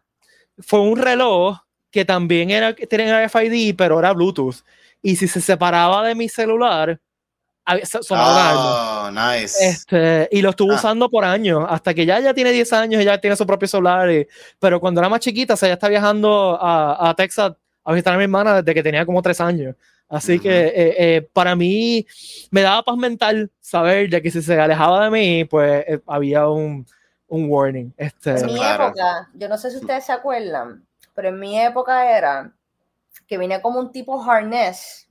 fue 0.59 0.81
un 0.81 0.97
reloj 0.97 1.57
que 1.91 2.05
también 2.05 2.51
era, 2.51 2.73
tenía 2.73 3.25
RFID, 3.25 3.75
pero 3.75 3.99
era 3.99 4.13
Bluetooth. 4.13 4.57
Y 5.01 5.15
si 5.15 5.27
se 5.27 5.41
separaba 5.41 6.05
de 6.05 6.15
mi 6.15 6.29
celular, 6.29 6.99
Oh, 8.09 9.11
nice. 9.11 9.55
Este, 9.63 10.27
y 10.31 10.41
lo 10.41 10.51
estuvo 10.51 10.71
ah. 10.71 10.75
usando 10.75 11.09
por 11.09 11.25
años, 11.25 11.65
hasta 11.67 11.93
que 11.93 12.05
ya, 12.05 12.19
ya 12.19 12.33
tiene 12.33 12.51
10 12.51 12.73
años, 12.73 13.03
ya 13.03 13.19
tiene 13.19 13.35
su 13.35 13.45
propio 13.45 13.67
celular. 13.67 14.09
pero 14.59 14.79
cuando 14.79 15.01
era 15.01 15.09
más 15.09 15.19
chiquita, 15.19 15.53
o 15.53 15.57
sea, 15.57 15.69
ya 15.69 15.73
está 15.73 15.87
viajando 15.87 16.57
a, 16.59 17.09
a, 17.09 17.15
Texas 17.15 17.53
a 17.83 17.93
visitar 17.93 18.13
a 18.13 18.17
mi 18.17 18.23
hermana 18.23 18.61
desde 18.61 18.73
que 18.73 18.83
tenía 18.83 19.05
como 19.05 19.21
3 19.21 19.41
años. 19.41 19.75
Así 20.09 20.39
que 20.39 20.49
eh, 20.49 20.95
eh, 20.97 21.29
para 21.33 21.55
mí 21.55 22.05
me 22.49 22.61
daba 22.61 22.81
paz 22.81 22.97
mental 22.97 23.51
saber 23.59 24.09
de 24.09 24.21
que 24.23 24.31
si 24.31 24.41
se 24.41 24.59
alejaba 24.59 25.05
de 25.05 25.11
mí, 25.11 25.45
pues 25.45 25.85
eh, 25.87 26.01
había 26.07 26.47
un, 26.47 26.85
un, 27.27 27.47
warning. 27.47 27.93
Este, 27.95 28.31
en 28.31 28.47
mi 28.47 28.59
época, 28.59 29.29
yo 29.35 29.47
no 29.47 29.55
sé 29.55 29.69
si 29.69 29.77
ustedes 29.77 30.05
se 30.05 30.11
acuerdan, 30.11 30.83
pero 31.13 31.29
en 31.29 31.39
mi 31.39 31.59
época 31.59 32.17
era 32.17 32.51
que 33.27 33.37
venía 33.37 33.61
como 33.61 33.79
un 33.79 33.91
tipo 33.91 34.19
harness 34.19 35.07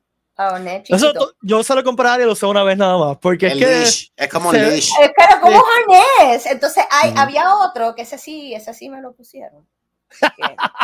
eso, 0.89 1.13
yo 1.43 1.63
solo 1.65 1.83
compraría 1.83 2.23
y 2.23 2.27
lo 2.27 2.33
usé 2.33 2.47
una 2.47 2.63
vez 2.63 2.79
nada 2.79 2.97
más. 2.97 3.19
Porque 3.19 3.49
es 3.49 3.55
que. 3.55 3.83
Es 4.25 4.31
como 4.31 4.51
un 4.51 4.57
leash. 4.57 4.91
Es 5.01 5.09
que 5.09 5.41
como 5.41 5.61
harness. 5.61 6.47
Entonces 6.47 6.85
hay, 6.91 7.13
había 7.17 7.57
otro 7.57 7.95
que 7.95 8.03
ese 8.03 8.19
sí, 8.19 8.55
ese 8.55 8.73
sí 8.73 8.89
me 8.89 9.01
lo 9.01 9.13
pusieron. 9.13 9.67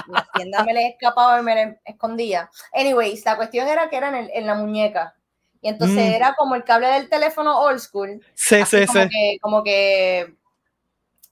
la 0.08 0.28
tienda 0.34 0.64
me 0.64 0.74
le 0.74 0.88
escapaba 0.88 1.38
y 1.38 1.42
me 1.42 1.54
le 1.54 1.80
escondía. 1.84 2.50
Anyways, 2.72 3.24
la 3.24 3.36
cuestión 3.36 3.68
era 3.68 3.88
que 3.88 3.96
era 3.96 4.08
en, 4.18 4.30
en 4.32 4.46
la 4.46 4.54
muñeca. 4.54 5.14
Y 5.60 5.68
entonces 5.68 5.96
mm. 5.96 6.14
era 6.14 6.34
como 6.34 6.56
el 6.56 6.64
cable 6.64 6.88
del 6.88 7.08
teléfono 7.08 7.58
old 7.60 7.78
school. 7.78 8.20
Sí, 8.34 8.64
sí, 8.66 8.86
como 8.86 9.02
sí. 9.02 9.08
Que, 9.08 9.38
como 9.40 9.62
que 9.62 10.34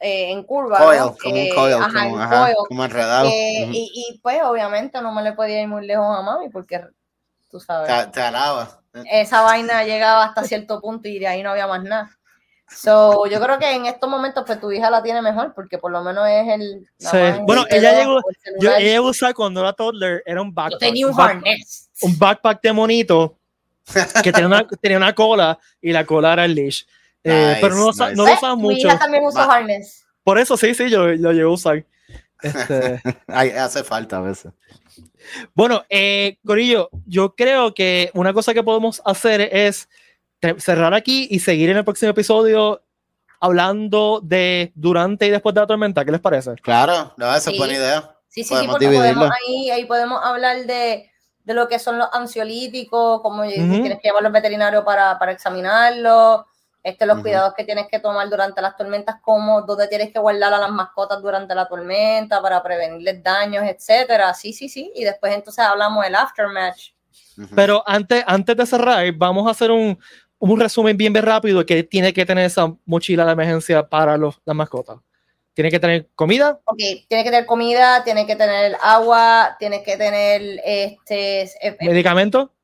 eh, 0.00 0.30
en 0.30 0.42
curva. 0.42 0.78
Coil, 0.78 1.00
como 1.20 1.34
un 1.34 1.36
eh, 1.36 1.50
coil, 1.54 1.74
como, 1.74 2.18
ajá, 2.18 2.52
como 2.68 2.84
enredado. 2.84 3.28
Eh, 3.28 3.68
y, 3.70 3.92
y, 3.94 4.18
pues 4.18 4.42
obviamente 4.42 5.00
no 5.02 5.12
me 5.12 5.22
le 5.22 5.32
podía 5.32 5.60
ir 5.60 5.68
muy 5.68 5.86
lejos 5.86 6.06
a 6.06 6.22
mami 6.22 6.48
porque 6.48 6.82
tú 7.52 7.60
sabes. 7.60 8.10
Te, 8.10 8.20
alaba. 8.20 8.80
Esa 9.10 9.42
vaina 9.42 9.84
llegaba 9.84 10.24
hasta 10.24 10.42
cierto 10.44 10.80
punto 10.80 11.06
y 11.08 11.18
de 11.18 11.28
ahí 11.28 11.42
no 11.42 11.50
había 11.50 11.66
más 11.66 11.84
nada. 11.84 12.10
So, 12.74 13.26
yo 13.26 13.38
creo 13.38 13.58
que 13.58 13.70
en 13.70 13.84
estos 13.84 14.08
momentos 14.08 14.44
pues 14.46 14.58
tu 14.58 14.72
hija 14.72 14.88
la 14.88 15.02
tiene 15.02 15.20
mejor 15.20 15.52
porque 15.54 15.76
por 15.76 15.92
lo 15.92 16.02
menos 16.02 16.26
es 16.26 16.48
el 16.48 16.88
sí. 16.96 17.18
bueno 17.42 17.66
ella 17.68 17.92
llegó 18.00 18.18
yo, 18.58 18.74
ella 18.74 19.02
usaba 19.02 19.34
cuando 19.34 19.60
era 19.60 19.74
toddler 19.74 20.22
era 20.24 20.40
un 20.40 20.54
backpack 20.54 20.80
tenía 20.80 21.06
un, 21.06 21.20
harness 21.20 21.90
un 22.00 22.18
backpack 22.18 22.62
de 22.62 22.72
monito 22.72 23.36
que 24.22 24.32
tenía 24.32 24.46
una, 24.46 24.66
tenía 24.80 24.96
una 24.96 25.14
cola 25.14 25.58
y 25.82 25.92
la 25.92 26.06
cola 26.06 26.32
era 26.32 26.46
el 26.46 26.54
leash 26.54 26.84
eh, 27.22 27.58
pero 27.60 27.74
no, 27.74 27.90
no 27.92 28.24
lo 28.24 28.32
usaba 28.32 28.56
mucho 28.56 28.74
mi 28.74 28.80
hija 28.80 28.98
también 28.98 29.22
usó 29.22 29.40
harness 29.40 30.06
por 30.24 30.38
eso 30.38 30.56
sí 30.56 30.74
sí 30.74 30.88
yo 30.88 31.08
lo 31.08 31.32
llevo 31.32 31.50
a 31.50 31.54
usar 31.54 31.84
Este... 32.42 33.00
hace 33.58 33.84
falta 33.84 34.18
a 34.18 34.22
veces. 34.22 34.52
Bueno, 35.54 35.84
eh, 35.88 36.38
Corillo, 36.44 36.90
yo 37.06 37.34
creo 37.34 37.74
que 37.74 38.10
una 38.14 38.32
cosa 38.32 38.52
que 38.54 38.62
podemos 38.62 39.00
hacer 39.04 39.40
es 39.40 39.88
cerrar 40.58 40.92
aquí 40.94 41.28
y 41.30 41.38
seguir 41.38 41.70
en 41.70 41.76
el 41.76 41.84
próximo 41.84 42.10
episodio 42.10 42.82
hablando 43.40 44.20
de 44.22 44.72
durante 44.74 45.26
y 45.26 45.30
después 45.30 45.54
de 45.54 45.60
la 45.60 45.66
tormenta. 45.66 46.04
¿Qué 46.04 46.12
les 46.12 46.20
parece? 46.20 46.54
Claro, 46.56 47.12
no, 47.16 47.34
esa 47.34 47.50
es 47.50 47.58
buena 47.58 47.74
idea. 47.74 48.16
Sí, 48.28 48.44
sí, 48.44 48.54
sí, 48.54 48.66
porque 48.66 48.86
podemos 48.86 49.30
ahí, 49.30 49.70
ahí 49.70 49.84
podemos 49.84 50.24
hablar 50.24 50.64
de, 50.64 51.10
de, 51.44 51.54
lo 51.54 51.68
que 51.68 51.78
son 51.78 51.98
los 51.98 52.08
ansiolíticos, 52.12 53.20
como 53.20 53.42
tienes 53.42 53.98
que 53.98 54.08
llevarlo 54.08 54.28
al 54.28 54.32
veterinario 54.32 54.84
para, 54.84 55.18
para 55.18 55.32
examinarlo, 55.32 56.46
este, 56.82 57.06
los 57.06 57.20
cuidados 57.20 57.54
que 57.54 57.64
tienes 57.64 57.86
que 57.88 58.00
tomar 58.00 58.28
durante 58.28 58.60
las 58.60 58.76
tormentas, 58.76 59.16
como 59.22 59.62
dónde 59.62 59.88
tienes 59.88 60.12
que 60.12 60.18
guardar 60.18 60.52
a 60.52 60.58
las 60.58 60.70
mascotas 60.70 61.22
durante 61.22 61.54
la 61.54 61.68
tormenta 61.68 62.42
para 62.42 62.62
prevenirles 62.62 63.22
daños, 63.22 63.64
etcétera. 63.64 64.34
Sí, 64.34 64.52
sí, 64.52 64.68
sí. 64.68 64.90
Y 64.94 65.04
después 65.04 65.32
entonces 65.32 65.64
hablamos 65.64 66.04
del 66.04 66.14
aftermatch. 66.14 66.90
Pero 67.54 67.82
antes, 67.86 68.24
antes 68.26 68.56
de 68.56 68.66
cerrar, 68.66 69.12
vamos 69.12 69.46
a 69.46 69.50
hacer 69.50 69.70
un, 69.70 69.98
un 70.38 70.60
resumen 70.60 70.96
bien, 70.96 71.12
bien 71.12 71.24
rápido 71.24 71.64
que 71.64 71.82
tiene 71.84 72.12
que 72.12 72.26
tener 72.26 72.46
esa 72.46 72.74
mochila 72.84 73.24
de 73.24 73.32
emergencia 73.32 73.88
para 73.88 74.16
los, 74.16 74.40
las 74.44 74.56
mascotas. 74.56 74.98
¿Tiene 75.54 75.70
que 75.70 75.78
tener 75.78 76.08
comida? 76.14 76.58
Ok, 76.64 76.78
tiene 77.08 77.24
que 77.24 77.30
tener 77.30 77.46
comida, 77.46 78.02
tiene 78.04 78.26
que 78.26 78.36
tener 78.36 78.76
agua, 78.82 79.54
tiene 79.58 79.82
que 79.82 79.96
tener 79.96 80.60
este... 80.64 81.42
Eh, 81.42 81.76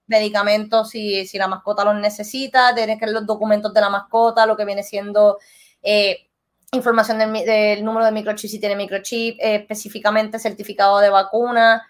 ¿Medicamentos? 0.08 0.90
si, 0.90 1.26
si 1.26 1.38
la 1.38 1.46
mascota 1.46 1.84
los 1.84 1.94
necesita, 1.96 2.74
tienes 2.74 2.98
que 2.98 3.06
los 3.06 3.26
documentos 3.26 3.72
de 3.72 3.80
la 3.80 3.90
mascota, 3.90 4.46
lo 4.46 4.56
que 4.56 4.64
viene 4.64 4.82
siendo 4.82 5.38
eh, 5.82 6.28
información 6.72 7.18
del, 7.18 7.84
número 7.84 8.04
de 8.04 8.12
microchip 8.12 8.50
si 8.50 8.60
tiene 8.60 8.76
microchip, 8.76 9.38
eh, 9.40 9.56
específicamente 9.56 10.38
certificado 10.38 10.98
de 10.98 11.10
vacuna. 11.10 11.86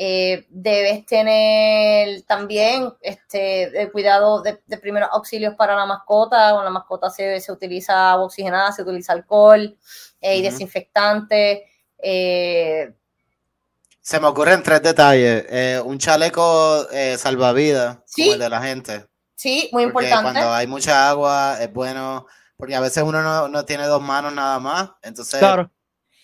Eh, 0.00 0.46
debes 0.50 1.06
tener 1.06 2.22
también 2.22 2.92
este, 3.00 3.90
cuidado 3.90 4.42
de, 4.42 4.60
primeros 4.80 5.08
auxilios 5.12 5.54
para 5.54 5.74
la 5.74 5.86
mascota. 5.86 6.52
Con 6.52 6.64
la 6.64 6.70
mascota 6.70 7.10
se, 7.10 7.40
se 7.40 7.52
utiliza 7.52 8.16
oxigenada, 8.16 8.70
se 8.72 8.82
utiliza 8.82 9.12
alcohol 9.12 9.76
y 10.20 10.42
desinfectante. 10.42 11.64
Se 14.08 14.18
me 14.20 14.26
ocurren 14.26 14.62
tres 14.62 14.80
detalles. 14.80 15.44
Eh, 15.50 15.82
un 15.84 15.98
chaleco 15.98 16.88
eh, 16.90 17.18
salvavidas, 17.18 17.98
como 18.16 18.32
el 18.32 18.38
de 18.38 18.48
la 18.48 18.62
gente. 18.62 19.04
Sí, 19.34 19.68
muy 19.70 19.82
importante. 19.82 20.22
Cuando 20.22 20.50
hay 20.50 20.66
mucha 20.66 21.10
agua 21.10 21.58
es 21.60 21.70
bueno, 21.70 22.26
porque 22.56 22.74
a 22.74 22.80
veces 22.80 23.02
uno 23.02 23.48
no, 23.50 23.64
tiene 23.66 23.84
dos 23.84 24.00
manos 24.00 24.32
nada 24.32 24.58
más. 24.60 24.92
Entonces, 25.02 25.44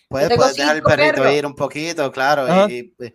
puedes, 0.09 0.31
dejar 0.57 0.77
el 0.77 0.83
perrito 0.83 1.31
ir 1.31 1.45
un 1.45 1.55
poquito, 1.55 2.11
claro. 2.11 2.71
Y, 2.71 2.85
pues, 2.85 3.13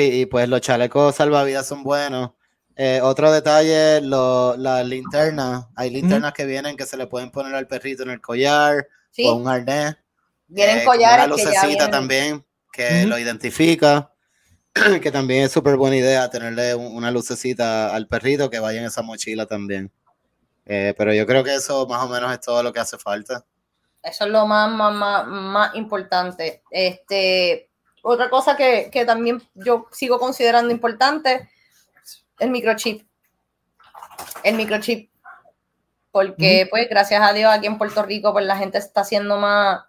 y, 0.00 0.24
pues 0.24 0.48
los 0.48 0.62
chalecos 0.62 1.16
salvavidas 1.16 1.66
son 1.66 1.82
buenos. 1.82 2.30
Eh, 2.76 3.00
otro 3.02 3.30
detalle, 3.30 4.00
lo, 4.00 4.56
las 4.56 4.82
linternas. 4.86 5.66
Hay 5.76 5.90
linternas 5.90 6.32
que 6.32 6.46
vienen 6.46 6.74
que 6.74 6.86
se 6.86 6.96
le 6.96 7.06
pueden 7.06 7.30
poner 7.30 7.54
al 7.54 7.66
perrito 7.66 8.04
en 8.04 8.08
el 8.08 8.22
collar 8.22 8.88
o 9.26 9.34
un 9.34 9.46
arnés. 9.46 9.94
Vienen 10.46 10.86
collares. 10.86 11.26
Una 11.26 11.36
lucecita 11.36 11.90
también 11.90 12.42
que 12.80 13.06
lo 13.06 13.18
identifica, 13.18 14.12
que 15.02 15.10
también 15.10 15.44
es 15.44 15.52
súper 15.52 15.76
buena 15.76 15.96
idea 15.96 16.30
tenerle 16.30 16.74
una 16.74 17.10
lucecita 17.10 17.94
al 17.94 18.06
perrito 18.06 18.48
que 18.48 18.58
vaya 18.58 18.80
en 18.80 18.86
esa 18.86 19.02
mochila 19.02 19.46
también. 19.46 19.90
Eh, 20.66 20.94
pero 20.96 21.12
yo 21.12 21.26
creo 21.26 21.42
que 21.44 21.54
eso 21.54 21.86
más 21.86 22.02
o 22.04 22.08
menos 22.08 22.32
es 22.32 22.40
todo 22.40 22.62
lo 22.62 22.72
que 22.72 22.80
hace 22.80 22.96
falta. 22.96 23.44
Eso 24.02 24.24
es 24.24 24.30
lo 24.30 24.46
más, 24.46 24.70
más, 24.70 25.26
más, 25.26 25.74
importante. 25.74 26.62
Este, 26.70 27.68
otra 28.02 28.30
cosa 28.30 28.56
que, 28.56 28.88
que, 28.90 29.04
también 29.04 29.42
yo 29.54 29.86
sigo 29.92 30.18
considerando 30.18 30.72
importante, 30.72 31.50
el 32.38 32.50
microchip. 32.50 33.06
El 34.42 34.54
microchip. 34.54 35.10
Porque, 36.12 36.66
pues, 36.70 36.88
gracias 36.88 37.22
a 37.22 37.32
Dios, 37.32 37.52
aquí 37.52 37.66
en 37.66 37.78
Puerto 37.78 38.02
Rico, 38.02 38.32
pues 38.32 38.44
la 38.44 38.56
gente 38.56 38.78
está 38.78 39.02
haciendo 39.02 39.36
más, 39.36 39.82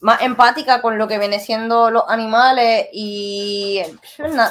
más 0.00 0.22
empática 0.22 0.80
con 0.80 0.96
lo 0.98 1.06
que 1.06 1.18
viene 1.18 1.38
siendo 1.40 1.90
los 1.90 2.04
animales 2.08 2.88
y 2.92 3.82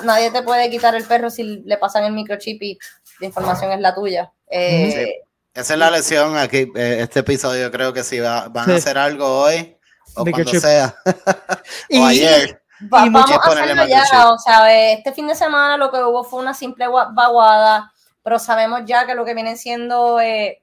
nadie 0.04 0.32
te 0.32 0.44
puede 0.44 0.70
quitar 0.70 0.96
el 0.96 1.06
perro 1.06 1.30
si 1.30 1.44
le 1.44 1.78
pasan 1.78 2.06
el 2.06 2.14
microchip 2.14 2.62
y 2.62 2.80
la 3.20 3.28
información 3.28 3.72
es 3.72 3.80
la 3.80 3.94
tuya. 3.94 4.32
Eh, 4.50 5.22
Esa 5.54 5.74
es 5.74 5.80
la 5.80 5.90
lección 5.90 6.38
aquí, 6.38 6.72
eh, 6.76 7.00
este 7.02 7.22
episodio. 7.22 7.72
Creo 7.72 7.92
que 7.92 8.04
si 8.04 8.20
va, 8.20 8.48
van 8.48 8.70
a 8.70 8.76
hacer 8.76 8.98
algo 8.98 9.42
hoy 9.42 9.76
o 10.16 10.24
cuando 10.24 10.52
sea, 10.52 10.96
o 11.94 12.06
ayer. 12.06 12.62
vamos 12.82 13.30
a 13.32 13.36
hacerlo 13.36 13.88
ya, 13.88 14.30
o 14.32 14.38
sea, 14.38 14.92
este 14.92 15.14
fin 15.14 15.28
de 15.28 15.36
semana 15.36 15.78
lo 15.78 15.92
que 15.92 15.98
hubo 15.98 16.24
fue 16.24 16.42
una 16.42 16.54
simple 16.54 16.88
vaguada, 16.88 17.92
pero 18.24 18.38
sabemos 18.38 18.82
ya 18.86 19.06
que 19.06 19.16
lo 19.16 19.26
que 19.26 19.34
vienen 19.34 19.58
siendo 19.58 20.20
eh, 20.20 20.62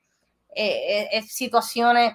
situaciones 1.28 2.14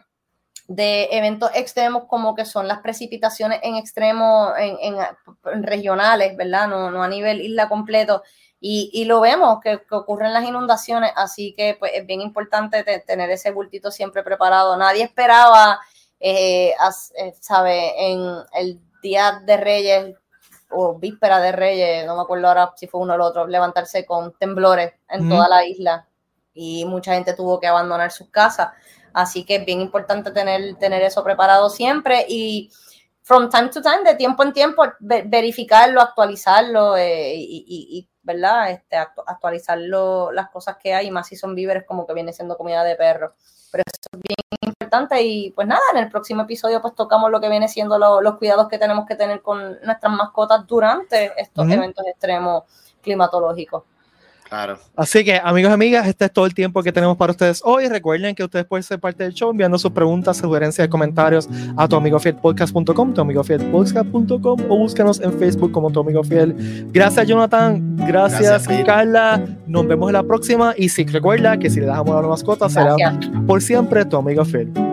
de 0.73 1.09
eventos 1.11 1.51
extremos 1.53 2.05
como 2.05 2.33
que 2.33 2.45
son 2.45 2.65
las 2.65 2.79
precipitaciones 2.79 3.59
en 3.61 3.75
extremos, 3.75 4.53
en, 4.57 4.95
regionales, 5.63 6.37
¿verdad? 6.37 6.69
No, 6.69 7.03
a 7.03 7.07
nivel 7.09 7.41
isla 7.41 7.67
completo. 7.67 8.23
Y, 8.61 9.03
lo 9.05 9.19
vemos 9.19 9.59
que, 9.61 9.81
ocurren 9.89 10.33
las 10.33 10.45
inundaciones, 10.45 11.11
así 11.15 11.53
que 11.57 11.75
pues 11.77 11.91
es 11.95 12.05
bien 12.05 12.21
importante 12.21 12.83
tener 13.05 13.29
ese 13.31 13.51
bultito 13.51 13.91
siempre 13.91 14.23
preparado. 14.23 14.77
Nadie 14.77 15.03
esperaba, 15.03 15.79
eh, 16.19 16.69
eh, 16.69 17.33
¿sabe? 17.39 18.11
En 18.11 18.21
el 18.53 18.79
día 19.01 19.41
de 19.43 19.57
Reyes 19.57 20.15
o 20.69 20.97
víspera 20.97 21.41
de 21.41 21.51
Reyes, 21.51 22.05
no 22.05 22.15
me 22.15 22.21
acuerdo 22.21 22.47
ahora 22.47 22.71
si 22.77 22.87
fue 22.87 23.01
uno 23.01 23.13
o 23.13 23.15
el 23.15 23.21
otro, 23.21 23.45
levantarse 23.45 24.05
con 24.05 24.37
temblores 24.37 24.93
en 25.09 25.27
toda 25.27 25.49
la 25.49 25.65
isla 25.65 26.07
y 26.53 26.85
mucha 26.85 27.15
gente 27.15 27.33
tuvo 27.33 27.59
que 27.59 27.67
abandonar 27.67 28.11
sus 28.11 28.29
casas. 28.29 28.69
Así 29.13 29.43
que 29.43 29.57
es 29.57 29.65
bien 29.65 29.81
importante 29.81 30.31
tener, 30.31 30.75
tener 30.75 31.01
eso 31.01 31.23
preparado 31.23 31.69
siempre 31.69 32.25
y 32.27 32.71
from 33.23 33.49
time 33.49 33.69
to 33.69 33.81
time, 33.81 34.03
de 34.03 34.15
tiempo 34.15 34.43
en 34.43 34.53
tiempo, 34.53 34.83
verificarlo, 34.99 36.01
actualizarlo 36.01 36.97
eh, 36.97 37.33
y, 37.35 38.07
¿verdad? 38.23 38.71
Este, 38.71 38.97
actualizarlo, 38.97 40.31
las 40.31 40.49
cosas 40.49 40.77
que 40.77 40.93
hay, 40.93 41.09
más 41.11 41.27
si 41.27 41.35
son 41.35 41.55
víveres 41.55 41.85
como 41.85 42.05
que 42.05 42.13
viene 42.13 42.33
siendo 42.33 42.57
comida 42.57 42.83
de 42.83 42.95
perro. 42.95 43.33
Pero 43.71 43.83
eso 43.85 44.09
es 44.11 44.21
bien 44.21 44.35
importante 44.61 45.21
y 45.21 45.51
pues 45.51 45.67
nada, 45.67 45.81
en 45.93 45.99
el 45.99 46.09
próximo 46.09 46.41
episodio 46.41 46.81
pues 46.81 46.93
tocamos 46.93 47.31
lo 47.31 47.39
que 47.39 47.49
viene 47.49 47.67
siendo 47.67 47.97
los 47.97 48.37
cuidados 48.37 48.67
que 48.67 48.77
tenemos 48.77 49.05
que 49.05 49.15
tener 49.15 49.41
con 49.41 49.79
nuestras 49.81 50.11
mascotas 50.11 50.67
durante 50.67 51.31
estos 51.41 51.69
eventos 51.69 52.05
extremos 52.07 52.63
climatológicos. 53.01 53.83
Así 54.97 55.23
que, 55.23 55.39
amigos 55.41 55.71
y 55.71 55.73
amigas, 55.73 56.07
este 56.07 56.25
es 56.25 56.31
todo 56.33 56.45
el 56.45 56.53
tiempo 56.53 56.83
que 56.83 56.91
tenemos 56.91 57.15
para 57.15 57.31
ustedes 57.31 57.61
hoy. 57.63 57.87
Recuerden 57.87 58.35
que 58.35 58.43
ustedes 58.43 58.65
pueden 58.65 58.83
ser 58.83 58.99
parte 58.99 59.23
del 59.23 59.33
show 59.33 59.49
enviando 59.49 59.77
sus 59.77 59.91
preguntas, 59.91 60.37
sugerencias 60.37 60.85
y 60.85 60.89
comentarios 60.89 61.47
a 61.77 61.87
tuamigofielpodcast.com, 61.87 63.13
tuamigofielpodcast.com 63.13 64.59
o 64.69 64.77
búscanos 64.77 65.21
en 65.21 65.31
Facebook 65.39 65.71
como 65.71 65.89
tu 65.89 66.01
amigo 66.01 66.23
fiel. 66.23 66.53
Gracias, 66.91 67.27
Jonathan. 67.27 67.95
Gracias, 67.95 68.67
Carla. 68.85 69.41
Nos 69.67 69.87
vemos 69.87 70.09
en 70.09 70.13
la 70.13 70.23
próxima. 70.23 70.73
Y 70.77 70.89
si 70.89 71.05
recuerda 71.05 71.57
que 71.57 71.69
si 71.69 71.79
le 71.79 71.85
damos 71.85 72.13
a 72.13 72.21
la 72.21 72.27
mascota, 72.27 72.67
será 72.69 72.95
por 73.47 73.61
siempre 73.61 74.03
tu 74.03 74.17
amigo 74.17 74.43
fiel. 74.43 74.90